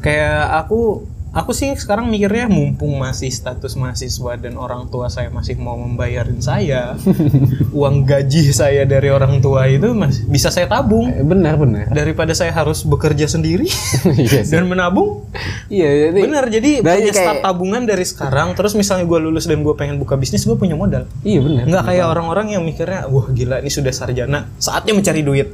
Kayak 0.00 0.64
aku 0.64 1.04
aku 1.30 1.54
sih 1.54 1.70
sekarang 1.72 2.10
mikirnya 2.10 2.46
mumpung 2.46 2.98
masih 2.98 3.30
status 3.30 3.74
mahasiswa 3.74 4.34
dan 4.34 4.58
orang 4.58 4.90
tua 4.90 5.06
saya 5.06 5.30
masih 5.30 5.54
mau 5.56 5.78
membayarin 5.78 6.42
saya 6.42 6.98
uang 7.78 8.02
gaji 8.02 8.50
saya 8.50 8.82
dari 8.82 9.08
orang 9.08 9.38
tua 9.38 9.64
itu 9.64 9.94
mas 9.94 10.22
bisa 10.26 10.50
saya 10.50 10.66
tabung. 10.66 11.06
Eh, 11.06 11.22
benar 11.22 11.54
benar. 11.54 11.86
Daripada 11.88 12.34
saya 12.34 12.50
harus 12.50 12.82
bekerja 12.82 13.26
sendiri 13.26 13.70
iya 14.18 14.42
dan 14.42 14.66
menabung. 14.66 15.22
Iya 15.70 16.10
jadi 16.10 16.20
bener 16.20 16.44
jadi 16.50 16.70
Dari 16.82 16.98
punya 17.00 17.12
kayak- 17.14 17.14
start 17.14 17.38
tabungan 17.40 17.82
dari 17.86 18.02
sekarang 18.02 18.48
terus 18.52 18.74
misalnya 18.74 19.06
gue 19.06 19.18
lulus 19.22 19.46
dan 19.46 19.62
gue 19.62 19.74
pengen 19.78 19.96
buka 19.96 20.18
bisnis 20.18 20.42
gue 20.42 20.58
punya 20.58 20.74
modal. 20.74 21.06
Iya 21.22 21.40
benar. 21.40 21.62
Nggak 21.70 21.84
kayak 21.86 22.06
orang-orang 22.10 22.46
yang 22.58 22.62
mikirnya 22.66 23.06
wah 23.06 23.30
gila 23.30 23.62
ini 23.62 23.70
sudah 23.70 23.94
sarjana 23.94 24.50
saatnya 24.58 24.98
mencari 24.98 25.22
duit 25.22 25.48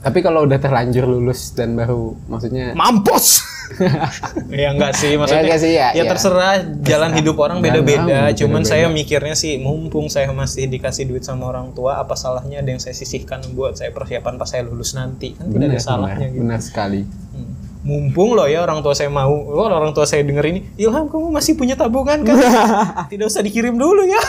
tapi 0.00 0.24
kalau 0.24 0.48
udah 0.48 0.56
terlanjur 0.56 1.04
lulus 1.04 1.52
dan 1.52 1.76
baru 1.76 2.16
maksudnya 2.28 2.72
mampus! 2.72 3.44
Ya 4.50 4.74
enggak 4.74 4.98
sih 4.98 5.14
maksudnya 5.14 5.40
Ya, 5.40 5.46
enggak 5.46 5.60
sih, 5.62 5.72
ya, 5.78 5.88
ya 5.94 6.02
ya. 6.02 6.10
terserah 6.10 6.58
jalan 6.82 7.14
hidup 7.14 7.38
orang 7.38 7.62
beda-beda 7.62 8.34
cuman 8.34 8.66
beda-beda. 8.66 8.70
saya 8.70 8.86
mikirnya 8.90 9.38
sih 9.38 9.62
mumpung 9.62 10.10
saya 10.10 10.26
masih 10.34 10.66
dikasih 10.66 11.06
duit 11.06 11.22
sama 11.22 11.46
orang 11.46 11.70
tua 11.70 12.02
apa 12.02 12.18
salahnya 12.18 12.66
ada 12.66 12.70
yang 12.74 12.82
saya 12.82 12.98
sisihkan 12.98 13.38
buat 13.54 13.78
saya 13.78 13.94
persiapan 13.94 14.36
pas 14.36 14.50
saya 14.50 14.66
lulus 14.66 14.98
nanti? 14.98 15.38
Kan 15.38 15.54
tidak 15.54 15.54
benar 15.54 15.70
ada 15.70 15.80
salahnya 15.80 16.26
benar, 16.26 16.34
gitu. 16.34 16.42
benar 16.42 16.60
sekali. 16.60 17.00
Hmm. 17.06 17.52
mumpung 17.80 18.36
loh 18.36 18.44
ya 18.44 18.60
orang 18.60 18.84
tua 18.84 18.92
saya 18.92 19.08
mau 19.08 19.32
oh, 19.32 19.64
orang 19.64 19.96
tua 19.96 20.04
saya 20.04 20.20
denger 20.20 20.44
ini 20.52 20.60
Ilham 20.76 21.08
kamu 21.08 21.32
masih 21.32 21.56
punya 21.56 21.78
tabungan 21.78 22.20
kan? 22.26 22.36
Tidak 23.12 23.24
usah 23.24 23.40
dikirim 23.40 23.78
dulu 23.78 24.04
ya. 24.04 24.20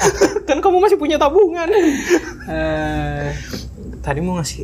Kan 0.48 0.62
kamu 0.62 0.78
masih 0.78 0.94
punya 0.94 1.18
tabungan. 1.18 1.66
Eh, 2.46 3.26
tadi 3.98 4.22
mau 4.22 4.38
ngasih 4.38 4.62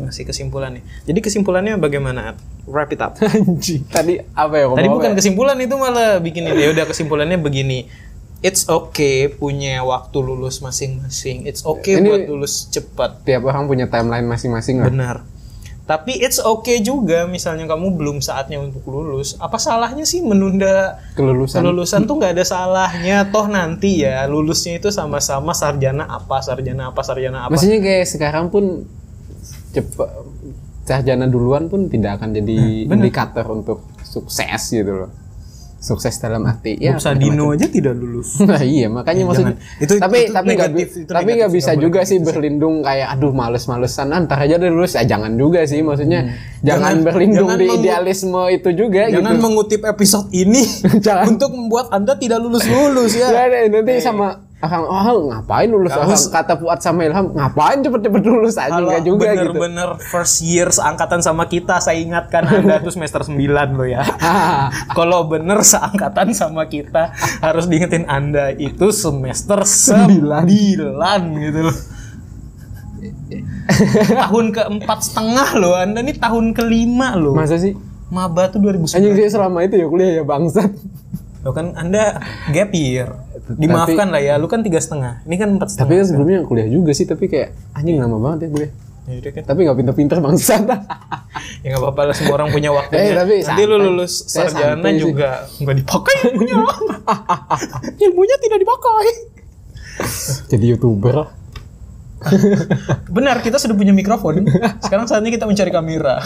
ngasih 0.00 0.24
kesimpulan 0.24 0.74
nih 0.74 0.84
jadi 1.04 1.18
kesimpulannya 1.20 1.76
bagaimana 1.76 2.34
wrap 2.64 2.88
it 2.88 2.98
up 2.98 3.14
anjing 3.24 3.84
tadi 3.86 4.18
apa 4.32 4.54
ya 4.54 4.66
Tadi 4.70 4.88
bukan 4.88 5.10
ya? 5.12 5.16
kesimpulan 5.16 5.56
itu 5.58 5.74
malah 5.74 6.18
bikin 6.18 6.46
ini. 6.46 6.60
Ya 6.60 6.70
udah 6.70 6.84
kesimpulannya 6.84 7.36
begini. 7.36 7.90
It's 8.40 8.64
okay 8.64 9.28
punya 9.28 9.82
waktu 9.82 10.16
lulus 10.16 10.60
masing-masing. 10.60 11.44
It's 11.44 11.60
okay 11.60 11.98
Ini- 11.98 12.08
buat 12.08 12.22
lulus 12.26 12.68
cepat. 12.68 13.20
tiap 13.22 13.44
orang 13.44 13.66
punya 13.66 13.84
timeline 13.84 14.24
masing-masing 14.24 14.80
lah 14.80 14.88
Benar. 14.88 15.16
Tapi 15.84 16.16
it's 16.16 16.38
okay 16.38 16.78
juga 16.78 17.26
misalnya 17.26 17.66
kamu 17.66 17.98
belum 17.98 18.22
saatnya 18.22 18.62
untuk 18.62 18.86
lulus. 18.86 19.34
Apa 19.36 19.58
salahnya 19.58 20.06
sih 20.06 20.22
menunda 20.22 21.02
kelulusan 21.12 21.60
kelulusan 21.60 22.06
tuh 22.06 22.14
nggak 22.16 22.38
ada 22.38 22.44
salahnya. 22.46 23.26
Toh 23.26 23.44
nanti 23.44 24.06
ya 24.06 24.22
lulusnya 24.24 24.78
itu 24.78 24.88
sama-sama 24.88 25.50
sarjana 25.50 26.06
apa, 26.06 26.38
sarjana 26.38 26.94
apa, 26.94 27.02
sarjana 27.02 27.38
apa. 27.44 27.50
maksudnya 27.52 27.82
kayak 27.82 28.06
sekarang 28.06 28.46
pun 28.48 28.86
cepat 29.70 30.10
sarjana 30.82 31.24
duluan 31.24 31.66
pun 31.66 31.86
tidak 31.86 32.18
akan 32.18 32.34
jadi 32.34 32.56
Nah, 32.84 32.92
indikator 32.92 33.46
untuk 33.48 33.78
sukses 34.02 34.62
gitu 34.68 34.90
loh. 34.96 35.10
Sukses 35.80 36.12
dalam 36.20 36.44
arti 36.44 36.76
ya 36.76 37.00
Sadino 37.00 37.56
aja 37.56 37.64
tidak 37.64 37.96
lulus. 37.96 38.36
Nah, 38.44 38.60
iya 38.60 38.84
makanya 38.84 39.24
maksudnya 39.24 39.56
Itu- 39.78 39.96
tapi 39.96 40.28
itu 40.28 40.34
tapi 40.34 40.52
nggak 40.52 40.70
tapi 41.08 41.30
nggak 41.40 41.48
bisa 41.48 41.72
juga 41.72 42.04
kayak 42.04 42.04
sih 42.04 42.16
gitu 42.18 42.26
berlindung 42.26 42.82
kayak 42.82 43.08
aduh 43.08 43.32
males-malesan 43.32 44.10
ah, 44.10 44.20
ntar 44.20 44.36
aja 44.40 44.58
deh 44.58 44.68
lulus. 44.68 44.92
Ya 44.92 45.08
jangan 45.08 45.32
juga 45.34 45.64
sih 45.64 45.80
maksudnya 45.80 46.36
jangan, 46.60 46.60
Hmm. 46.60 46.66
Jangan- 46.92 47.00
berlindung 47.00 47.48
jangan 47.48 47.56
di 47.56 47.66
idealisme 47.72 48.42
itu 48.50 48.68
juga 48.74 49.02
Jangan 49.08 49.32
gitu. 49.32 49.40
mengutip 49.40 49.80
episode 49.86 50.28
ini 50.32 50.62
Jangan. 51.06 51.24
untuk 51.30 51.50
membuat 51.50 51.88
Anda 51.88 52.12
tidak 52.14 52.38
lulus-lulus 52.40 53.16
ya. 53.16 53.30
Ya, 53.30 53.42
deh, 53.48 53.62
nanti 53.72 54.02
sama 54.02 54.49
orang 54.60 54.84
oh 54.84 55.32
ngapain 55.32 55.68
lulus 55.72 55.88
Kamu- 55.88 56.04
orang 56.04 56.20
kata 56.20 56.52
Fuad 56.60 56.80
sama 56.84 57.00
Ilham 57.08 57.32
ngapain 57.32 57.80
cepet-cepet 57.80 58.22
lulus 58.22 58.60
aja 58.60 58.68
Kalau 58.70 58.92
nggak 58.92 59.04
juga 59.08 59.32
gitu 59.32 59.56
bener-bener 59.56 59.88
first 59.98 60.44
year 60.44 60.68
seangkatan 60.68 61.20
sama 61.20 61.48
kita, 61.48 61.80
saya 61.80 61.96
ingatkan 61.96 62.44
Anda 62.44 62.76
tuh 62.78 62.92
semester 62.92 63.24
9 63.24 63.40
loh 63.72 63.88
ya. 63.88 64.04
Kalau 64.98 65.24
bener 65.24 65.64
seangkatan 65.64 66.36
sama 66.36 66.68
kita, 66.68 67.16
harus 67.40 67.64
diingetin 67.66 68.04
Anda 68.04 68.52
itu 68.52 68.92
semester 68.92 69.64
9 69.64 70.44
gitu 71.40 71.60
loh. 71.64 71.76
tahun 74.10 74.46
keempat 74.50 74.98
setengah 75.00 75.48
loh, 75.56 75.74
Anda 75.78 76.02
nih 76.02 76.18
tahun 76.18 76.52
kelima 76.52 77.16
loh. 77.16 77.32
masa 77.32 77.56
sih 77.56 77.72
Maba 78.10 78.50
tuh 78.50 78.58
2009. 78.58 78.90
anjing 78.90 79.14
saya 79.14 79.30
selama 79.30 79.62
itu 79.62 79.78
ya 79.78 79.86
kuliah 79.86 80.12
ya 80.18 80.24
bangsat 80.26 80.66
Loh 81.40 81.52
kan 81.52 81.72
Anda 81.72 82.20
gap 82.50 82.70
year. 82.72 83.08
Dimaafkan 83.50 84.12
lah 84.12 84.20
ya, 84.20 84.34
lu 84.36 84.46
kan 84.46 84.60
tiga 84.60 84.78
setengah. 84.78 85.24
Ini 85.24 85.34
kan 85.34 85.48
empat 85.56 85.68
tapi 85.72 85.74
setengah. 85.74 85.96
kan 85.96 86.06
sebelumnya 86.06 86.38
kuliah 86.44 86.68
juga 86.68 86.92
sih 86.92 87.04
tapi 87.04 87.26
kayak 87.26 87.56
anjing 87.74 87.96
lama 87.98 88.20
banget 88.20 88.46
ya 88.46 88.50
kuliah 88.52 88.72
Ya 89.10 89.18
kan. 89.26 89.42
tapi 89.42 89.66
nggak 89.66 89.74
pinter-pinter 89.74 90.22
bangsat 90.22 90.70
Ya 91.66 91.66
nggak 91.74 91.82
apa-apa 91.82 92.00
lah 92.06 92.14
semua 92.14 92.38
orang 92.38 92.54
punya 92.54 92.70
waktunya. 92.70 93.10
Eh, 93.10 93.16
tapi 93.16 93.34
Nanti 93.42 93.62
lu 93.66 93.76
lulus 93.80 94.22
Saya 94.28 94.46
sarjana 94.52 94.86
juga 94.94 95.50
nggak 95.58 95.76
dipakai 95.82 96.14
ilmunya. 96.30 96.54
ilmunya 98.06 98.36
tidak 98.38 98.58
dipakai. 98.62 99.06
jadi 100.46 100.64
youtuber 100.76 101.26
Benar, 103.08 103.40
kita 103.40 103.56
sudah 103.56 103.72
punya 103.74 103.96
mikrofon. 103.96 104.44
Sekarang 104.84 105.08
saatnya 105.08 105.32
kita 105.32 105.48
mencari 105.48 105.72
kamera. 105.72 106.20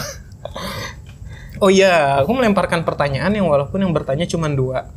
Oh 1.63 1.71
iya, 1.71 2.19
aku 2.19 2.35
melemparkan 2.35 2.83
pertanyaan 2.83 3.31
yang 3.31 3.47
walaupun 3.47 3.79
yang 3.79 3.95
bertanya 3.95 4.27
cuma 4.27 4.51
dua. 4.51 4.91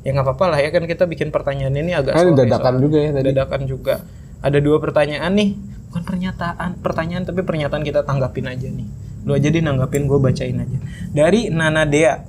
Ya 0.00 0.16
nggak 0.16 0.26
apa-apa 0.32 0.44
lah 0.56 0.58
ya 0.64 0.72
kan 0.72 0.84
kita 0.88 1.04
bikin 1.04 1.28
pertanyaan 1.28 1.76
ini 1.76 1.92
agak 1.92 2.16
kan 2.16 2.32
dadakan 2.32 2.74
juga 2.80 2.98
ya 3.04 3.10
tadi 3.12 3.26
Dadakan 3.32 3.60
juga. 3.68 3.94
Ada 4.40 4.58
dua 4.64 4.80
pertanyaan 4.80 5.32
nih. 5.36 5.50
Bukan 5.90 6.02
pernyataan, 6.06 6.70
pertanyaan 6.80 7.26
tapi 7.26 7.44
pernyataan 7.44 7.82
kita 7.84 8.06
tanggapin 8.06 8.46
aja 8.48 8.68
nih. 8.70 8.88
Lu 9.26 9.36
aja 9.36 9.52
deh 9.52 9.60
nanggapin, 9.60 10.08
gue 10.08 10.16
bacain 10.16 10.56
aja. 10.56 10.78
Dari 11.12 11.52
Nana 11.52 11.84
Dea. 11.84 12.24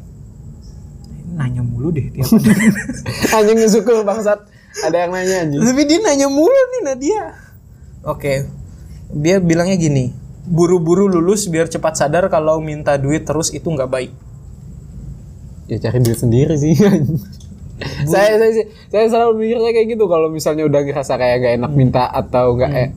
Nanya 1.32 1.64
mulu 1.64 1.96
deh 1.96 2.12
tiap 2.12 2.28
anjing 3.40 3.64
syukur 3.72 4.04
bangsat 4.04 4.44
ada 4.84 4.98
yang 5.08 5.16
nanya 5.16 5.48
anjing 5.48 5.64
Tapi 5.64 5.82
dia 5.88 6.00
nanya 6.04 6.28
mulu 6.28 6.52
nih 6.76 6.82
Nadia. 6.92 7.24
Oke. 8.04 8.48
Dia 9.12 9.40
bilangnya 9.40 9.76
gini, 9.76 10.12
buru-buru 10.48 11.12
lulus 11.12 11.48
biar 11.52 11.68
cepat 11.68 12.00
sadar 12.00 12.32
kalau 12.32 12.64
minta 12.64 12.96
duit 12.96 13.28
terus 13.28 13.52
itu 13.52 13.68
nggak 13.68 13.92
baik. 13.92 14.12
ya 15.72 15.80
cari 15.88 16.04
duit 16.04 16.20
sendiri 16.20 16.52
sih 16.60 16.76
saya 18.04 18.36
saya 18.36 18.52
sih- 18.54 18.68
saya 18.88 19.06
selalu 19.08 19.32
mikirnya 19.40 19.72
kayak 19.72 19.88
gitu. 19.90 20.06
Kalau 20.06 20.28
misalnya 20.28 20.64
udah 20.64 20.82
ngerasa 20.82 21.14
kayak 21.16 21.36
gak 21.40 21.54
enak 21.58 21.72
minta 21.72 22.04
atau 22.06 22.54
nggak 22.54 22.72
eh, 22.72 22.90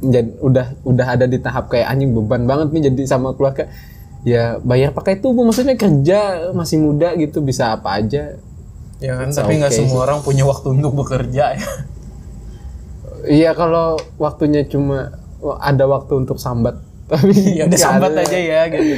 menjadi- 0.00 0.34
udah 0.38 0.66
udah 0.82 1.06
ada 1.08 1.24
di 1.24 1.38
tahap 1.38 1.66
kayak 1.66 1.86
anjing 1.86 2.10
beban 2.10 2.44
banget 2.44 2.68
nih 2.70 2.82
jadi 2.88 3.02
sama 3.08 3.32
keluarga. 3.32 3.70
Ya 4.22 4.58
bayar 4.58 4.90
pakai 4.90 5.18
tubuh. 5.18 5.42
Maksudnya 5.42 5.74
kerja 5.74 6.18
masih 6.50 6.78
muda 6.78 7.10
gitu 7.14 7.40
bisa 7.40 7.74
apa 7.74 7.98
aja. 7.98 8.38
Ya 8.98 9.12
kan, 9.16 9.28
It's 9.28 9.34
tapi 9.34 9.58
nggak 9.58 9.68
okay 9.68 9.82
semua 9.82 10.06
orang 10.06 10.22
punya 10.22 10.42
waktu 10.42 10.68
untuk 10.72 10.94
bekerja 10.94 11.58
ya. 11.58 11.66
iya 13.24 13.50
kalau 13.52 13.98
waktunya 14.16 14.62
cuma 14.64 15.10
wah, 15.38 15.58
ada 15.58 15.86
waktu 15.86 16.12
untuk 16.18 16.38
sambat. 16.38 16.78
Tapi 17.06 17.34
ya 17.58 17.66
udah 17.66 17.78
sambat 17.78 18.12
aja 18.16 18.38
ya 18.38 18.60
gitu. 18.66 18.94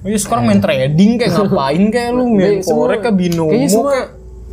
Oh, 0.00 0.08
ya 0.14 0.18
sekarang 0.18 0.44
main 0.46 0.62
trading 0.62 1.18
kayak 1.18 1.32
ngapain 1.36 1.84
kayak 1.90 2.10
lu? 2.10 2.24
Main 2.30 2.62
Kayak 2.62 2.64
korek 2.64 3.00
ke 3.00 3.10
binomo 3.10 3.50
kayaknya 3.50 3.68
semua 3.68 3.90
kayak 3.90 4.08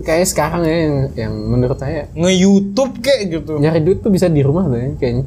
kayak 0.05 0.27
sekarang 0.29 0.61
ya 0.65 0.75
yang, 0.77 0.95
yang 1.17 1.33
menurut 1.33 1.77
saya 1.77 2.09
nge-youtube 2.13 3.01
kayak 3.01 3.21
gitu. 3.33 3.57
nyari 3.57 3.81
duit 3.81 3.99
tuh 4.05 4.13
bisa 4.13 4.29
di 4.29 4.41
rumah 4.45 4.69
tuh 4.69 4.77
ya 4.77 4.89
kayaknya 4.97 5.25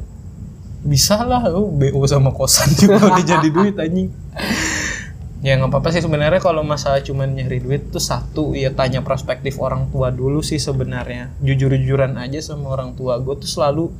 Bisa 0.81 1.21
lah, 1.21 1.45
oh, 1.53 1.69
BO 1.69 2.01
sama 2.09 2.33
kosan 2.33 2.73
juga 2.73 2.97
udah 3.05 3.21
jadi 3.37 3.47
duit 3.53 3.77
anjing. 3.77 4.09
Ya 5.45 5.53
nggak 5.53 5.69
apa-apa 5.69 5.93
sih 5.93 6.01
sebenarnya 6.01 6.41
kalau 6.41 6.65
masalah 6.65 7.05
cuman 7.05 7.37
nyari 7.37 7.61
duit 7.61 7.93
tuh 7.93 8.01
satu 8.01 8.57
ya 8.57 8.73
tanya 8.73 9.05
perspektif 9.05 9.61
orang 9.61 9.93
tua 9.93 10.09
dulu 10.09 10.41
sih 10.41 10.57
sebenarnya. 10.57 11.37
Jujur-jujuran 11.45 12.17
aja 12.17 12.41
sama 12.41 12.73
orang 12.73 12.97
tua. 12.97 13.21
Gue 13.21 13.37
tuh 13.37 13.45
selalu 13.45 13.93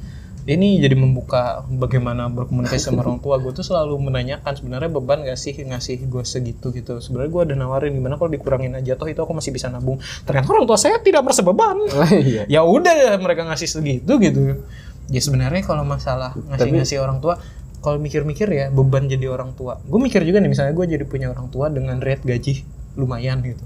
ini 0.50 0.82
jadi 0.82 0.98
membuka 0.98 1.62
bagaimana 1.70 2.26
berkomunikasi 2.26 2.90
sama 2.90 3.06
orang 3.06 3.22
tua. 3.22 3.38
Gue 3.38 3.54
tuh 3.54 3.62
selalu 3.62 3.94
menanyakan 4.10 4.58
sebenarnya 4.58 4.90
beban 4.90 5.22
gak 5.22 5.38
sih 5.38 5.54
ngasih 5.54 6.10
gue 6.10 6.24
segitu? 6.26 6.74
Gitu. 6.74 6.98
Sebenarnya 6.98 7.30
gue 7.30 7.42
ada 7.46 7.56
nawarin 7.58 7.94
gimana 7.94 8.18
kalau 8.18 8.34
dikurangin 8.34 8.74
aja? 8.74 8.98
Toh 8.98 9.06
itu 9.06 9.22
aku 9.22 9.38
masih 9.38 9.54
bisa 9.54 9.70
nabung. 9.70 10.02
Ternyata 10.26 10.50
orang 10.50 10.66
tua 10.66 10.82
saya 10.82 10.98
tidak 10.98 11.22
merasa 11.22 11.46
beban. 11.46 11.78
Iya. 12.10 12.50
Ya 12.50 12.62
udah 12.66 13.22
mereka 13.22 13.46
ngasih 13.46 13.70
segitu 13.70 14.18
gitu. 14.18 14.66
Ya 15.14 15.22
sebenarnya 15.22 15.62
kalau 15.62 15.86
masalah 15.86 16.34
ngasih 16.34 16.70
ngasih 16.74 16.98
orang 17.06 17.22
tua 17.22 17.38
kalau 17.82 18.02
mikir-mikir 18.02 18.50
ya 18.50 18.74
beban 18.74 19.06
jadi 19.06 19.30
orang 19.30 19.54
tua. 19.54 19.78
Gue 19.86 20.02
mikir 20.02 20.26
juga 20.26 20.42
nih 20.42 20.50
misalnya 20.50 20.74
gue 20.74 20.86
jadi 20.90 21.06
punya 21.06 21.30
orang 21.30 21.54
tua 21.54 21.70
dengan 21.70 22.02
rate 22.02 22.26
gaji 22.26 22.66
lumayan 22.98 23.46
gitu. 23.46 23.66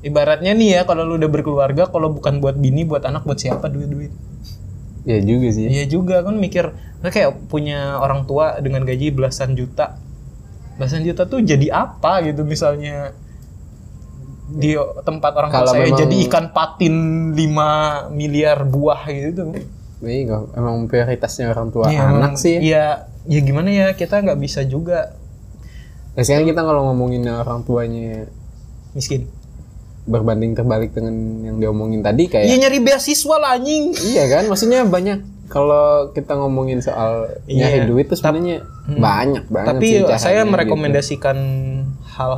Ibaratnya 0.00 0.56
nih 0.56 0.80
ya 0.80 0.88
kalau 0.88 1.04
lu 1.04 1.20
udah 1.20 1.28
berkeluarga 1.28 1.92
kalau 1.92 2.08
bukan 2.08 2.40
buat 2.40 2.56
bini 2.56 2.88
buat 2.88 3.04
anak 3.04 3.28
buat 3.28 3.36
siapa? 3.36 3.68
Duit-duit 3.68 4.32
Iya 5.02 5.18
juga 5.20 5.48
sih 5.48 5.66
Iya 5.66 5.84
juga 5.86 6.20
kan 6.20 6.36
mikir 6.36 6.70
kayak 7.00 7.48
punya 7.48 7.96
orang 7.96 8.28
tua 8.28 8.60
dengan 8.60 8.84
gaji 8.84 9.08
belasan 9.10 9.56
juta. 9.56 9.96
Belasan 10.76 11.00
juta 11.02 11.24
tuh 11.24 11.40
jadi 11.40 11.72
apa 11.72 12.20
gitu 12.22 12.44
misalnya 12.44 13.16
di 14.50 14.74
tempat 15.06 15.32
orang 15.32 15.50
tua 15.54 15.70
saya 15.70 15.86
memang- 15.86 16.00
jadi 16.00 16.16
ikan 16.26 16.46
patin 16.50 16.94
5 17.32 18.10
miliar 18.10 18.66
buah 18.66 19.06
gitu. 19.06 19.54
Iya, 20.00 20.48
emang 20.56 20.88
prioritasnya 20.88 21.52
orang 21.52 21.68
tua 21.70 21.88
Iya, 21.88 22.08
anak 22.08 22.32
emang- 22.32 22.40
sih 22.40 22.56
Iya, 22.56 23.04
ya 23.28 23.40
gimana 23.40 23.68
ya 23.68 23.86
kita 23.92 24.20
nggak 24.20 24.40
bisa 24.40 24.64
juga 24.64 25.12
Nah, 26.10 26.26
sekarang 26.26 26.48
kita 26.48 26.60
kalau 26.60 26.90
ngomongin 26.90 27.22
orang 27.24 27.62
tuanya 27.62 28.26
miskin. 28.92 29.30
Berbanding 30.10 30.52
terbalik 30.52 30.90
dengan 30.90 31.14
yang 31.40 31.56
diomongin 31.56 32.02
tadi 32.02 32.26
kayak 32.26 32.44
Iya 32.44 32.56
nyari 32.60 32.78
beasiswa 32.80 33.36
lah 33.38 33.54
anjing. 33.54 33.94
iya 34.04 34.26
kan 34.26 34.44
maksudnya 34.44 34.82
banyak 34.84 35.22
kalau 35.46 36.10
kita 36.10 36.34
ngomongin 36.34 36.78
soal 36.78 37.26
Iya. 37.46 37.70
nyari 37.70 37.78
duit 37.86 38.06
tuh 38.06 38.14
sebenarnya 38.14 38.66
banyak 38.86 39.46
banget 39.46 39.68
Tapi 39.72 39.86
sih 39.88 40.00
saya 40.16 40.42
gitu. 40.42 40.50
merekomendasikan 40.50 41.38
hal 42.10 42.30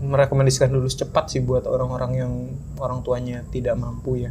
merekomendasikan 0.00 0.68
lulus 0.68 0.94
cepat 0.94 1.28
sih 1.28 1.40
buat 1.40 1.64
orang-orang 1.64 2.12
yang 2.14 2.32
orang 2.76 3.00
tuanya 3.00 3.40
tidak 3.48 3.74
mampu 3.74 4.20
ya. 4.20 4.30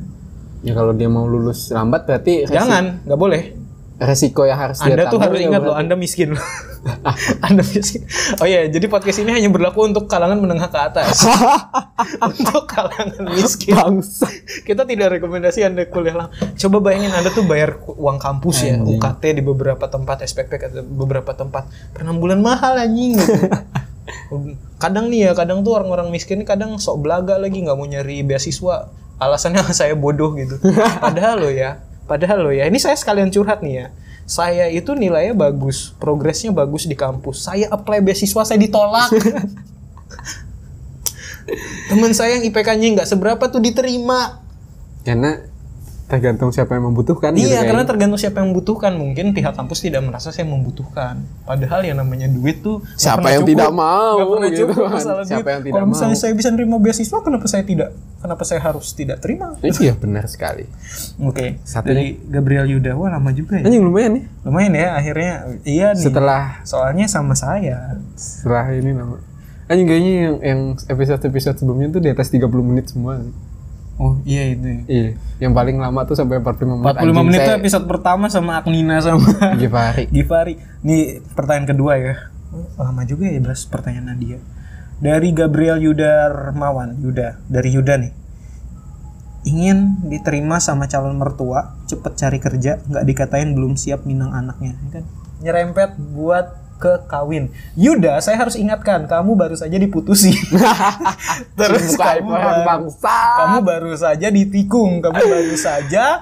ya 0.62 0.72
kalau 0.72 0.94
dia 0.94 1.10
mau 1.10 1.26
lulus 1.26 1.70
lambat 1.70 2.06
berarti 2.06 2.46
Jangan, 2.48 3.04
nggak 3.04 3.20
boleh. 3.20 3.42
Resiko 4.02 4.48
yang 4.50 4.58
harus 4.58 4.82
dia 4.82 4.98
Anda 4.98 5.10
tuh 5.10 5.20
harus 5.22 5.38
ya 5.38 5.48
ingat 5.50 5.62
loh. 5.62 5.76
Anda 5.78 5.94
miskin 5.94 6.34
anda 7.48 7.64
miskin. 7.64 8.04
Oh 8.44 8.48
iya, 8.48 8.68
jadi 8.68 8.92
podcast 8.92 9.24
ini 9.24 9.32
hanya 9.32 9.48
berlaku 9.48 9.88
untuk 9.88 10.12
kalangan 10.12 10.36
menengah 10.40 10.68
ke 10.68 10.80
atas. 10.80 11.24
untuk 12.44 12.68
kalangan 12.68 13.24
miskin. 13.32 13.76
Bangsa. 13.76 14.28
Kita 14.68 14.84
tidak 14.84 15.20
rekomendasi 15.20 15.64
Anda 15.64 15.88
kuliah 15.88 16.16
lah. 16.16 16.28
Coba 16.60 16.84
bayangin 16.84 17.16
Anda 17.16 17.32
tuh 17.32 17.48
bayar 17.48 17.80
uang 17.88 18.20
kampus 18.20 18.68
ya, 18.68 18.76
Anjing. 18.76 19.00
UKT 19.00 19.24
di 19.40 19.42
beberapa 19.44 19.86
tempat, 19.88 20.28
SPP 20.28 20.60
beberapa 20.92 21.32
tempat. 21.32 21.72
Per 21.96 22.04
bulan 22.04 22.44
mahal 22.44 22.76
anjing 22.76 23.16
gitu. 23.16 23.34
kadang 24.84 25.08
nih 25.08 25.32
ya, 25.32 25.32
kadang 25.32 25.64
tuh 25.64 25.80
orang-orang 25.80 26.12
miskin 26.12 26.44
ini 26.44 26.46
kadang 26.46 26.76
sok 26.76 27.08
belaga 27.08 27.40
lagi 27.40 27.64
nggak 27.64 27.78
mau 27.80 27.88
nyari 27.88 28.28
beasiswa. 28.28 28.92
Alasannya 29.24 29.64
saya 29.72 29.96
bodoh 29.96 30.36
gitu. 30.36 30.60
Padahal 31.00 31.48
lo 31.48 31.50
ya, 31.52 31.80
padahal 32.10 32.48
lo 32.48 32.52
ya. 32.52 32.68
Ini 32.68 32.80
saya 32.80 32.96
sekalian 32.98 33.32
curhat 33.32 33.62
nih 33.62 33.74
ya. 33.74 33.88
Saya 34.24 34.72
itu 34.72 34.96
nilainya 34.96 35.36
bagus, 35.36 35.92
progresnya 36.00 36.56
bagus 36.56 36.88
di 36.88 36.96
kampus. 36.96 37.44
Saya 37.44 37.68
apply 37.68 38.00
beasiswa, 38.00 38.44
saya 38.48 38.60
ditolak. 38.60 39.12
Temen 41.92 42.16
saya 42.16 42.40
yang 42.40 42.48
IPK-nya 42.48 42.88
nggak 43.00 43.10
seberapa 43.10 43.44
tuh 43.52 43.60
diterima. 43.60 44.40
karena 45.04 45.44
tergantung 46.14 46.50
siapa 46.50 46.72
yang 46.72 46.86
membutuhkan 46.86 47.30
gitu 47.32 47.42
Iya, 47.42 47.50
kayaknya. 47.50 47.68
karena 47.68 47.84
tergantung 47.84 48.20
siapa 48.20 48.38
yang 48.38 48.48
membutuhkan. 48.50 48.92
Mungkin 48.94 49.26
pihak 49.32 49.54
kampus 49.54 49.82
tidak 49.82 50.02
merasa 50.02 50.30
saya 50.30 50.46
membutuhkan. 50.46 51.20
Padahal 51.42 51.82
yang 51.82 51.98
namanya 51.98 52.28
duit 52.28 52.62
tuh 52.62 52.86
Siapa 52.94 53.28
yang 53.28 53.42
cukup. 53.42 53.52
tidak 53.52 53.72
mau, 53.72 54.16
pernah 54.30 54.48
gitu 54.48 54.60
cukup 54.64 54.76
kan. 54.80 54.92
masalah 54.94 55.24
Siapa 55.24 55.42
duit. 55.42 55.50
yang 55.50 55.64
tidak 55.64 55.74
Kalau 55.76 55.88
misalnya 55.90 56.14
mau. 56.14 56.22
saya 56.22 56.34
bisa 56.34 56.50
nerima 56.50 56.76
beasiswa, 56.78 57.18
kenapa 57.20 57.46
saya 57.46 57.64
tidak? 57.64 57.90
Kenapa 58.16 58.44
saya 58.44 58.62
harus 58.62 58.88
tidak 58.90 59.18
terima? 59.20 59.52
iya 59.60 59.92
benar 59.94 60.24
sekali 60.26 60.64
Oke, 61.20 61.60
Satu 61.62 61.90
dari 61.90 62.16
Gabriel 62.24 62.70
Yuda, 62.70 62.94
wah 62.94 63.10
lama 63.10 63.30
juga 63.30 63.58
ya. 63.58 63.66
anjing 63.66 63.82
lumayan 63.82 64.12
nih 64.14 64.24
Lumayan 64.42 64.74
ya, 64.74 64.88
akhirnya 64.94 65.32
iya 65.64 65.88
nih. 65.92 66.00
setelah 66.00 66.64
Soalnya 66.64 67.04
sama 67.06 67.34
saya. 67.34 68.00
setelah 68.14 68.72
ini 68.72 68.92
nama 68.92 69.20
anjing 69.66 69.84
kayaknya 69.86 70.14
yang 70.22 70.36
yang 70.40 70.62
episode 70.86 71.20
episode 71.22 71.58
sebelumnya 71.58 71.88
tuh 71.90 72.00
di 72.00 72.10
atas 72.10 72.28
30 72.30 72.48
menit 72.62 72.86
semua 72.88 73.20
Oh 74.04 74.20
iya 74.22 74.52
itu. 74.52 74.68
ya. 74.68 74.80
iya 74.86 75.10
yang 75.40 75.56
paling 75.56 75.80
lama 75.80 76.04
tuh 76.04 76.12
sampai 76.14 76.38
45 76.38 76.60
menit 76.76 76.84
45 76.84 77.00
Anjing, 77.00 77.16
menit 77.24 77.40
tuh 77.40 77.48
saya- 77.48 77.60
episode 77.60 77.86
pertama 77.88 78.26
sama 78.28 78.52
Agnina 78.58 79.00
sama 79.00 79.24
Givari 79.62 80.12
Givari. 80.12 80.54
Nih 80.82 81.02
pertanyaan 81.32 81.68
kedua 81.70 81.96
ya. 81.96 82.14
Oh, 82.52 82.68
lama 82.78 83.02
juga 83.04 83.26
ya 83.26 83.40
bahas 83.40 83.64
pertanyaan 83.64 84.12
Nadia. 84.12 84.44
Dari 85.00 85.32
Gabriel 85.32 85.80
Yuda 85.80 86.12
Remawan, 86.52 86.96
Yuda, 86.98 87.40
dari 87.46 87.72
Yuda 87.72 87.96
nih. 87.98 88.12
Ingin 89.44 90.00
diterima 90.06 90.56
sama 90.58 90.88
calon 90.88 91.18
mertua, 91.18 91.76
cepet 91.84 92.16
cari 92.16 92.40
kerja, 92.40 92.80
nggak 92.82 93.04
dikatain 93.04 93.52
belum 93.52 93.76
siap 93.76 94.04
minang 94.04 94.32
anaknya, 94.32 94.80
ya 94.80 94.90
kan? 94.90 95.04
Nyerempet 95.44 96.00
buat 96.00 96.63
ke 96.84 97.08
kawin. 97.08 97.48
Yuda, 97.74 98.20
saya 98.20 98.36
harus 98.36 98.60
ingatkan, 98.60 99.08
kamu 99.08 99.40
baru 99.40 99.56
saja 99.56 99.80
diputusi. 99.80 100.36
Terus 101.60 101.96
Buka 101.96 102.20
kamu 102.20 102.28
baru- 102.28 102.66
bangsa 102.68 103.18
kamu 103.40 103.58
baru 103.64 103.92
saja 103.96 104.28
ditikung, 104.28 105.00
kamu 105.00 105.16
baru 105.16 105.56
saja 105.56 106.20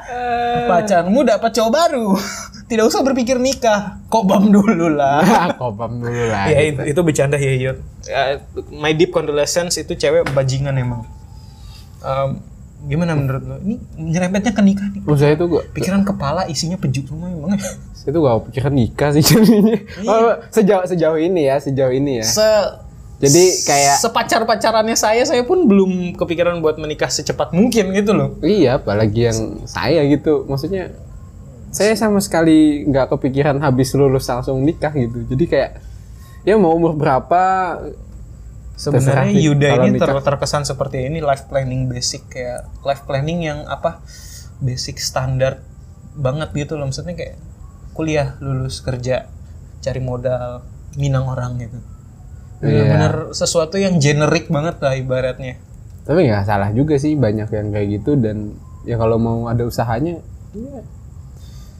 pacarmu 0.69 1.25
dapat 1.25 1.49
cowok 1.49 1.71
baru. 1.71 2.07
Tidak 2.69 2.87
usah 2.87 3.03
berpikir 3.03 3.35
nikah, 3.35 3.99
kobam 4.07 4.47
dulu 4.47 4.87
lah. 4.87 5.19
kopam 5.59 5.99
dulu 5.99 6.23
lah 6.29 6.47
ya 6.47 6.71
itu, 6.71 6.81
itu 6.87 6.99
bercanda 7.01 7.35
ya 7.35 7.51
Yud. 7.51 7.77
Ya, 8.07 8.39
my 8.71 8.93
deep 8.93 9.11
condolences 9.11 9.75
itu 9.75 9.91
cewek 9.91 10.31
bajingan 10.31 10.79
emang. 10.79 11.03
Em, 11.99 12.39
gimana 12.87 13.13
menurut 13.13 13.43
lo? 13.43 13.55
Ini 13.59 13.75
nyerempetnya 13.99 14.55
ke 14.55 14.63
nikah 14.63 14.87
nih. 14.87 15.03
Saya 15.13 15.35
tuh 15.35 15.51
gua 15.51 15.61
Pikiran 15.67 16.01
kepala 16.01 16.47
isinya 16.47 16.79
pejuk 16.79 17.11
semua 17.11 17.27
emang. 17.27 17.59
Saya 18.01 18.17
tuh 18.17 18.21
gak 18.25 18.49
pikiran 18.49 18.73
nikah 18.73 19.09
sih 19.13 19.21
jadinya. 19.29 19.77
Oh, 20.09 20.33
sejauh 20.49 20.85
sejauh 20.89 21.19
ini 21.21 21.45
ya 21.45 21.61
sejauh 21.61 21.93
ini 21.93 22.19
ya. 22.19 22.25
Se 22.25 22.49
jadi 23.21 23.43
kayak 23.69 23.95
sepacar 24.01 24.41
pacarannya 24.49 24.97
saya, 24.97 25.21
saya 25.21 25.45
pun 25.45 25.69
belum 25.69 26.17
kepikiran 26.17 26.57
buat 26.57 26.81
menikah 26.81 27.05
secepat 27.05 27.53
mungkin 27.53 27.93
gitu 27.93 28.17
loh. 28.17 28.41
iya 28.41 28.81
apalagi 28.81 29.29
yang 29.29 29.39
saya 29.69 30.01
gitu. 30.09 30.49
Maksudnya 30.49 30.89
saya 31.69 31.93
sama 31.93 32.17
sekali 32.17 32.81
nggak 32.89 33.13
kepikiran 33.13 33.61
habis 33.61 33.93
lulus 33.93 34.25
langsung 34.25 34.65
nikah 34.65 34.89
gitu. 34.97 35.21
Jadi 35.29 35.45
kayak 35.45 35.71
ya 36.41 36.57
mau 36.57 36.73
umur 36.73 36.97
berapa 36.97 37.77
Sebenarnya 38.81 39.37
Yuda 39.37 39.85
ini 39.85 40.01
ter- 40.01 40.25
terkesan 40.25 40.65
seperti 40.65 41.05
ini 41.05 41.21
life 41.21 41.45
planning 41.45 41.85
basic 41.85 42.25
kayak 42.33 42.65
life 42.81 43.05
planning 43.05 43.45
yang 43.45 43.61
apa 43.69 44.01
basic 44.57 44.97
standar 44.97 45.61
banget 46.17 46.49
gitu 46.57 46.81
loh. 46.81 46.89
Maksudnya 46.89 47.13
kayak 47.13 47.37
kuliah 47.91 48.35
lulus 48.39 48.79
kerja 48.79 49.27
cari 49.81 49.99
modal 49.99 50.63
minang 50.95 51.27
orang 51.27 51.57
gitu. 51.59 51.79
Iya. 52.61 52.93
bener 52.93 53.13
sesuatu 53.33 53.81
yang 53.81 53.97
generik 53.97 54.45
banget 54.47 54.77
lah 54.77 54.93
ibaratnya. 54.93 55.57
Tapi 56.05 56.29
nggak 56.29 56.45
salah 56.45 56.69
juga 56.69 56.97
sih 56.97 57.17
banyak 57.17 57.49
yang 57.49 57.67
kayak 57.73 57.87
gitu 58.01 58.13
dan 58.13 58.53
ya 58.85 59.01
kalau 59.01 59.17
mau 59.17 59.49
ada 59.49 59.65
usahanya 59.65 60.21
ya, 60.53 60.81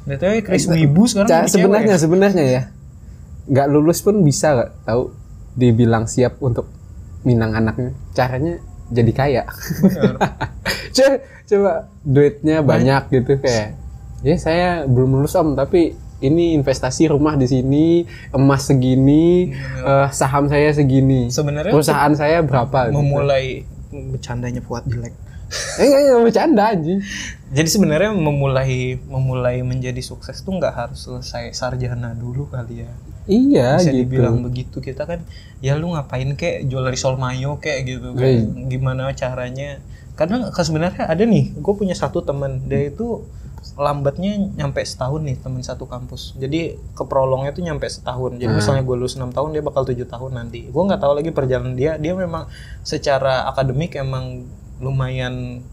BTW 0.06 0.41
Chris 0.41 0.65
Wibu 0.65 1.06
sekarang 1.06 1.30
Ca- 1.30 1.45
sebenarnya 1.45 1.95
ya? 1.95 2.02
sebenarnya 2.02 2.45
ya. 2.45 2.62
Nggak 3.45 3.67
lulus 3.69 4.02
pun 4.02 4.26
bisa 4.26 4.58
nggak 4.58 4.71
tahu 4.86 5.13
dibilang 5.54 6.10
siap 6.10 6.41
untuk 6.41 6.65
minang 7.21 7.54
anaknya. 7.54 7.93
Caranya 8.17 8.58
jadi 8.89 9.12
kaya. 9.13 9.43
Coba, 10.91 11.15
coba 11.47 11.71
duitnya 12.04 12.60
banyak 12.60 13.04
gitu 13.15 13.39
kayak 13.39 13.80
ya 14.21 14.36
saya 14.38 14.69
belum 14.86 15.21
lulus 15.21 15.34
om 15.38 15.57
tapi 15.57 15.97
ini 16.21 16.53
investasi 16.53 17.10
rumah 17.10 17.34
di 17.34 17.49
sini 17.49 17.86
emas 18.31 18.69
segini 18.69 19.49
eh, 19.81 20.07
saham 20.13 20.45
saya 20.45 20.69
segini 20.69 21.34
Sebenarnya 21.34 21.73
perusahaan 21.73 22.13
saya 22.13 22.45
berapa 22.45 22.89
gitu. 22.89 23.01
memulai 23.01 23.65
bercandanya 23.89 24.62
Fuad 24.62 24.86
jelek 24.86 25.13
eh 25.51 25.86
nggak 25.89 26.01
nggak 26.07 26.21
bercanda 26.23 26.63
anjing 26.71 27.01
Jadi 27.51 27.67
sebenarnya 27.67 28.15
memulai 28.15 28.95
memulai 29.03 29.60
menjadi 29.67 29.99
sukses 29.99 30.39
tuh 30.39 30.55
nggak 30.55 30.71
harus 30.71 31.03
selesai 31.03 31.51
sarjana 31.51 32.15
dulu 32.15 32.47
kali 32.47 32.88
ya. 32.88 32.91
iya 33.27 33.69
Bisa 33.75 33.91
gitu 33.91 34.07
dibilang 34.07 34.39
begitu 34.39 34.79
kita 34.79 35.03
kan 35.03 35.19
ya 35.60 35.75
lu 35.75 35.91
ngapain 35.91 36.31
kek 36.39 36.63
jual 36.71 36.88
risol 36.88 37.19
mayo 37.19 37.60
kek 37.60 37.84
gitu 37.84 38.15
kan. 38.15 38.23
Iya. 38.23 38.47
Gimana 38.71 39.12
caranya? 39.12 39.84
Karena 40.15 40.47
sebenarnya 40.55 41.03
ada 41.12 41.23
nih, 41.27 41.51
gue 41.60 41.73
punya 41.75 41.97
satu 41.97 42.23
teman 42.23 42.63
dia 42.71 42.88
itu 42.88 43.25
lambatnya 43.79 44.36
nyampe 44.36 44.84
setahun 44.84 45.23
nih 45.23 45.39
teman 45.39 45.63
satu 45.63 45.88
kampus. 45.88 46.36
Jadi 46.36 46.75
ke 46.95 47.03
prolongnya 47.07 47.55
tuh 47.55 47.63
nyampe 47.63 47.88
setahun. 47.88 48.36
Jadi 48.36 48.51
misalnya 48.51 48.84
gue 48.84 48.95
lulus 48.99 49.15
6 49.15 49.31
tahun 49.31 49.49
dia 49.55 49.63
bakal 49.63 49.88
tujuh 49.88 50.07
tahun 50.07 50.31
nanti. 50.36 50.67
Gue 50.67 50.84
nggak 50.84 51.01
tahu 51.01 51.13
lagi 51.15 51.31
perjalanan 51.31 51.73
dia. 51.73 51.95
Dia 51.95 52.13
memang 52.13 52.51
secara 52.84 53.47
akademik 53.47 53.95
emang 53.95 54.43
lumayan 54.84 55.63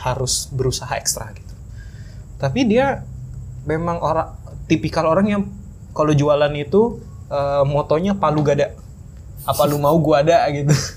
harus 0.00 0.48
berusaha 0.52 0.92
ekstra 0.96 1.32
gitu. 1.36 1.54
Tapi 2.40 2.64
dia 2.64 3.04
memang 3.68 4.00
orang 4.00 4.32
tipikal 4.68 5.08
orang 5.08 5.26
yang 5.28 5.42
kalau 5.96 6.12
jualan 6.12 6.52
itu 6.56 7.00
eh, 7.28 7.64
motonya 7.64 8.16
palu 8.16 8.44
gada 8.44 8.76
apa 9.46 9.62
lu 9.68 9.78
mau 9.78 9.94
gua 10.02 10.26
ada 10.26 10.42
gitu 10.50 10.72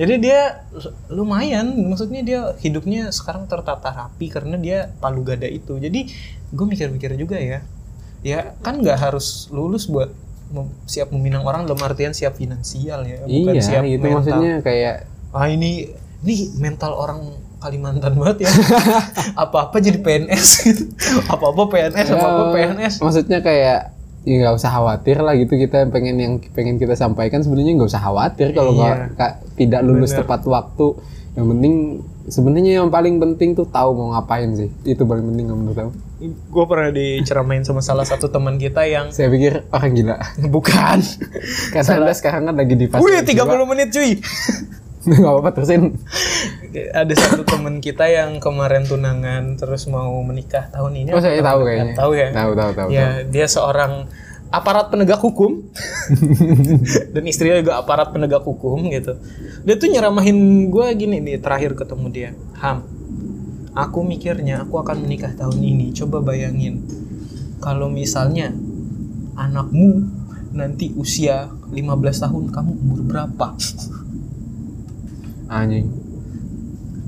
jadi 0.00 0.14
dia 0.20 0.40
lumayan 1.08 1.72
maksudnya 1.88 2.20
dia 2.22 2.40
hidupnya 2.60 3.10
sekarang 3.10 3.48
tertata 3.48 3.92
rapi 3.92 4.30
karena 4.30 4.56
dia 4.58 4.78
palu 5.00 5.22
gada 5.22 5.46
itu. 5.46 5.76
Jadi 5.78 6.10
gue 6.52 6.66
mikir-mikir 6.66 7.14
juga 7.14 7.36
ya. 7.38 7.62
Ya 8.26 8.54
kan 8.64 8.82
nggak 8.82 8.98
harus 8.98 9.46
lulus 9.54 9.86
buat 9.86 10.10
mem- 10.50 10.74
siap 10.86 11.10
meminang 11.10 11.42
orang 11.42 11.66
dalam 11.66 11.82
artian 11.82 12.14
siap 12.14 12.38
finansial 12.38 13.02
ya 13.02 13.26
bukan 13.26 13.54
iya 13.54 13.62
siap 13.62 13.82
itu 13.82 13.98
mental. 13.98 14.14
maksudnya 14.22 14.52
kayak 14.62 14.94
ah 15.34 15.46
ini 15.50 15.90
ini 16.22 16.34
mental 16.58 16.94
orang 16.94 17.20
Kalimantan 17.56 18.20
banget 18.20 18.46
ya. 18.46 18.52
Apa-apa 19.48 19.80
jadi 19.80 19.98
PNS 20.04 20.48
gitu. 20.68 20.84
Apa-apa 21.26 21.72
PNS 21.72 22.06
apa-apa 22.12 22.56
ya, 22.60 22.68
PNS 22.76 22.94
maksudnya 23.00 23.40
kayak 23.40 23.95
ya 24.26 24.42
nggak 24.42 24.54
usah 24.54 24.68
khawatir 24.68 25.22
lah 25.22 25.32
gitu 25.32 25.54
kita 25.54 25.86
pengen 25.86 26.16
yang 26.18 26.34
pengen 26.50 26.76
kita 26.76 26.92
sampaikan 26.92 27.40
sebenarnya 27.40 27.78
nggak 27.78 27.86
usah 27.88 28.02
khawatir 28.02 28.50
kalau 28.50 28.74
Iya. 28.74 28.80
nggak 28.82 28.96
ka- 29.14 29.36
tidak 29.54 29.80
lulus 29.80 30.10
Bener. 30.10 30.20
tepat 30.20 30.40
waktu. 30.44 30.86
Yang 31.32 31.46
penting 31.46 31.74
sebenarnya 32.26 32.72
yang 32.80 32.88
paling 32.88 33.16
penting 33.16 33.52
tuh 33.52 33.64
tahu 33.64 33.92
mau 33.92 34.10
ngapain 34.12 34.50
sih. 34.52 34.66
Itu 34.82 35.04
paling 35.04 35.22
penting 35.24 35.46
kamu 35.46 35.72
tahu 35.72 35.90
gue 36.26 36.64
pernah 36.64 36.88
diceramain 36.88 37.60
sama 37.60 37.84
salah 37.84 38.02
satu 38.02 38.26
teman 38.26 38.56
kita 38.56 38.88
yang 38.88 39.12
saya 39.12 39.28
pikir 39.28 39.68
orang 39.68 39.92
gila. 39.92 40.16
Bukan. 40.48 40.98
Karena 41.70 41.92
anda 41.94 42.12
sekarang 42.12 42.48
kan 42.48 42.54
lagi 42.56 42.74
di 42.74 42.88
fase 42.88 43.04
wih 43.04 43.14
yang 43.14 43.28
30 43.28 43.70
menit 43.70 43.88
cuy. 43.92 44.10
Nggak 45.06 45.22
apa-apa 45.22 45.50
terusin 45.54 45.94
ada 46.92 47.14
satu 47.16 47.42
teman 47.46 47.80
kita 47.80 48.04
yang 48.10 48.36
kemarin 48.42 48.84
tunangan 48.84 49.56
terus 49.56 49.88
mau 49.88 50.12
menikah 50.20 50.68
tahun 50.68 51.06
ini 51.06 51.10
oh 51.14 51.22
saya 51.22 51.40
tahu 51.40 51.60
kayaknya. 51.64 51.94
Tahu 51.96 52.12
ya? 52.12 52.28
Tahu 52.34 52.50
tahu 52.52 52.70
tahu, 52.76 52.88
ya 52.92 53.06
dia 53.24 53.46
seorang 53.48 54.06
aparat 54.50 54.92
penegak 54.92 55.20
hukum. 55.20 55.64
Dan 57.14 57.22
istrinya 57.26 57.58
juga 57.58 57.74
aparat 57.80 58.14
penegak 58.14 58.44
hukum 58.46 58.88
gitu. 58.92 59.18
Dia 59.66 59.74
tuh 59.74 59.88
nyeramahin 59.90 60.70
gue 60.70 60.86
gini 60.94 61.18
nih 61.18 61.42
terakhir 61.42 61.74
ketemu 61.74 62.06
dia. 62.12 62.30
Ham 62.62 62.86
aku 63.76 64.00
mikirnya 64.00 64.64
aku 64.64 64.80
akan 64.80 65.04
menikah 65.04 65.36
tahun 65.36 65.60
ini. 65.60 65.92
Coba 65.92 66.24
bayangin 66.24 66.82
kalau 67.60 67.92
misalnya 67.92 68.52
anakmu 69.36 70.08
nanti 70.56 70.92
usia 70.96 71.52
15 71.68 72.24
tahun 72.24 72.44
kamu 72.48 72.72
umur 72.72 73.00
berapa? 73.04 73.52
Anjing 75.46 76.05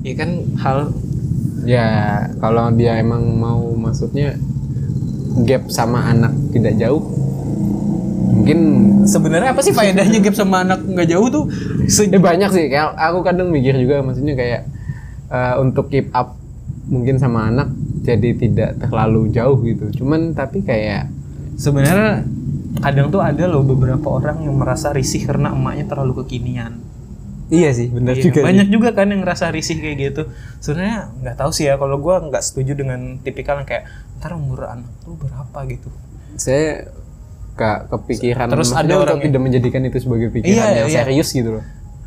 ya 0.03 0.13
kan 0.15 0.29
hal 0.57 0.79
ya 1.67 1.87
kalau 2.39 2.71
dia 2.71 2.97
emang 2.97 3.23
mau 3.35 3.75
maksudnya 3.75 4.39
gap 5.43 5.67
sama 5.69 6.09
anak 6.09 6.31
tidak 6.55 6.79
jauh 6.79 7.03
mungkin 8.29 8.59
sebenarnya 9.03 9.51
apa 9.51 9.61
sih 9.61 9.75
faedahnya 9.75 10.19
gap 10.23 10.35
sama 10.37 10.63
anak 10.63 10.79
nggak 10.85 11.09
jauh 11.09 11.27
tuh 11.27 11.45
Se- 11.89 12.05
Eh 12.05 12.21
banyak 12.21 12.49
sih, 12.53 12.65
kayak 12.69 12.93
aku 12.95 13.25
kadang 13.25 13.49
mikir 13.49 13.73
juga 13.75 14.05
maksudnya 14.05 14.37
kayak 14.37 14.61
eh, 15.33 15.55
untuk 15.57 15.89
keep 15.89 16.13
up 16.13 16.37
mungkin 16.89 17.17
sama 17.17 17.49
anak 17.49 17.69
jadi 18.05 18.29
tidak 18.37 18.69
terlalu 18.81 19.29
jauh 19.33 19.57
gitu. 19.65 20.01
Cuman 20.01 20.33
tapi 20.37 20.61
kayak 20.61 21.09
sebenarnya 21.57 22.23
kadang 22.79 23.09
tuh 23.09 23.21
ada 23.21 23.43
loh 23.49 23.65
beberapa 23.65 24.05
orang 24.21 24.45
yang 24.45 24.55
merasa 24.55 24.93
risih 24.93 25.25
karena 25.25 25.51
emaknya 25.53 25.85
terlalu 25.89 26.23
kekinian. 26.23 26.77
Iya 27.49 27.69
sih 27.73 27.89
benar 27.89 28.13
Iya, 28.13 28.45
banyak 28.45 28.67
juga 28.69 28.93
kan 28.93 29.09
yang 29.09 29.25
ngerasa 29.25 29.49
risih 29.49 29.81
kayak 29.81 29.97
gitu. 29.97 30.21
Sebenarnya 30.61 31.09
nggak 31.21 31.35
tahu 31.37 31.51
sih 31.51 31.65
ya 31.65 31.75
kalau 31.81 31.97
gua 31.97 32.21
nggak 32.21 32.41
setuju 32.45 32.77
dengan 32.77 33.17
tipikal 33.21 33.57
yang 33.57 33.67
kayak 33.67 33.89
ntar 34.21 34.37
umur 34.37 34.69
anak 34.69 34.89
lu 35.09 35.17
berapa 35.17 35.59
gitu. 35.65 35.89
Saya 36.37 36.87
gak 37.59 37.91
kepikiran 37.91 38.47
Terus 38.47 38.71
ada 38.71 38.93
orang 38.95 39.19
untuk 39.19 39.27
tidak 39.27 39.41
menjadikan 39.43 39.83
itu 39.83 39.99
sebagai 39.99 40.31
pikiran 40.31 40.55
Iya, 40.55 40.67
yang 40.85 40.89
iya. 40.89 40.97
serius 41.03 41.29
gitu 41.35 41.59
loh. 41.59 41.63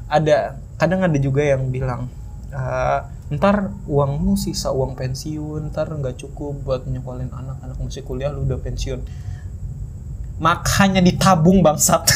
Ada 0.09 0.57
kadang 0.81 1.05
ada 1.05 1.19
juga 1.21 1.45
yang 1.45 1.69
bilang 1.69 2.09
"Eh, 2.49 2.99
ntar 3.33 3.69
uangmu 3.85 4.37
sisa 4.37 4.73
uang 4.73 4.93
pensiun 4.93 5.73
ntar 5.73 5.89
nggak 5.89 6.21
cukup 6.21 6.57
buat 6.65 6.83
nyekolahin 6.85 7.33
anak 7.33 7.61
anak 7.65 7.77
masih 7.81 8.05
kuliah 8.05 8.29
lu 8.29 8.45
udah 8.45 8.61
pensiun 8.61 9.01
makanya 10.37 11.01
ditabung 11.01 11.65
bangsat 11.65 12.03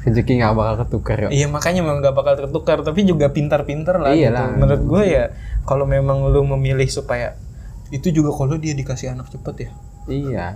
Rezeki 0.00 0.40
nggak 0.40 0.54
bakal 0.56 0.74
ketukar 0.86 1.16
ya. 1.26 1.28
Iya 1.28 1.46
makanya 1.52 1.84
memang 1.84 2.00
gak 2.00 2.16
bakal 2.16 2.34
tertukar 2.40 2.80
tapi 2.80 3.04
juga 3.04 3.28
pintar-pintar 3.28 4.00
lah 4.00 4.16
Iyalah. 4.16 4.56
gitu. 4.56 4.60
Menurut 4.64 4.82
gue 4.88 5.02
ya 5.12 5.24
kalau 5.68 5.84
memang 5.84 6.24
lu 6.32 6.40
memilih 6.56 6.88
supaya 6.88 7.36
itu 7.92 8.08
juga 8.08 8.32
kalau 8.32 8.56
dia 8.56 8.72
dikasih 8.72 9.12
anak 9.12 9.28
cepet 9.28 9.68
ya. 9.68 9.70
Iya. 10.08 10.46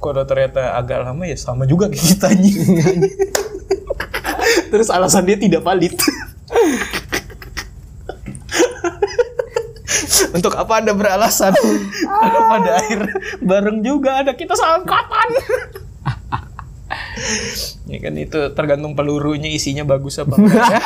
Kalau 0.00 0.22
ternyata 0.24 0.72
agak 0.78 1.04
lama 1.04 1.28
ya 1.28 1.36
sama 1.36 1.68
juga 1.68 1.88
kayak 1.92 2.00
kita. 2.00 2.28
Terus 4.72 4.88
alasan 4.88 5.28
dia 5.28 5.36
tidak 5.36 5.60
valid. 5.60 5.92
Untuk 10.28 10.52
apa 10.54 10.72
anda 10.80 10.92
beralasan? 10.92 11.52
Kalau 12.04 12.40
pada 12.52 12.70
akhir 12.78 13.00
bareng 13.40 13.80
juga 13.80 14.22
ada 14.22 14.32
kita 14.36 14.54
seangkatan. 14.54 15.28
Ya 17.86 17.98
kan 17.98 18.14
itu 18.14 18.38
tergantung 18.52 18.92
pelurunya 18.92 19.48
isinya 19.48 19.82
bagus 19.82 20.18
apa 20.18 20.34
enggak 20.36 20.68
ya. 20.74 20.80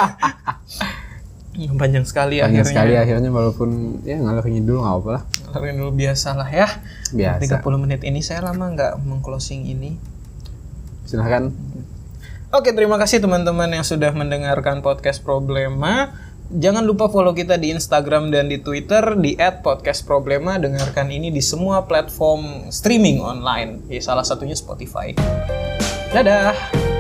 Panjang 1.77 2.09
sekali 2.09 2.41
Banyak 2.41 2.65
akhirnya. 2.65 2.71
sekali 2.73 2.95
akhirnya 2.97 3.29
walaupun 3.29 4.01
ya 4.09 4.17
ngalor 4.17 4.49
ngidul 4.49 4.81
nggak 4.81 4.95
apa 5.05 5.09
lah. 5.13 5.23
Kalian 5.53 5.77
dulu 5.85 5.93
biasa 5.93 6.33
lah 6.33 6.49
ya. 6.49 6.69
Biasa. 7.13 7.61
30 7.61 7.83
menit 7.85 8.01
ini 8.09 8.25
saya 8.25 8.41
lama 8.41 8.73
nggak 8.73 8.97
mengclosing 9.05 9.69
ini. 9.69 10.01
Silahkan. 11.05 11.53
Oke, 12.53 12.73
terima 12.73 12.97
kasih 12.97 13.21
teman-teman 13.21 13.69
yang 13.69 13.85
sudah 13.85 14.13
mendengarkan 14.17 14.81
podcast 14.81 15.21
Problema. 15.21 16.13
Jangan 16.53 16.85
lupa 16.85 17.09
follow 17.09 17.33
kita 17.33 17.57
di 17.57 17.73
Instagram 17.73 18.29
dan 18.29 18.49
di 18.49 18.61
Twitter 18.61 19.17
di 19.17 19.37
@podcastproblema. 19.37 20.61
Dengarkan 20.61 21.09
ini 21.09 21.33
di 21.33 21.41
semua 21.41 21.85
platform 21.85 22.69
streaming 22.69 23.25
online. 23.25 23.89
Ya, 23.89 24.05
salah 24.05 24.25
satunya 24.25 24.53
Spotify. 24.53 25.17
Dadah. 26.13 26.92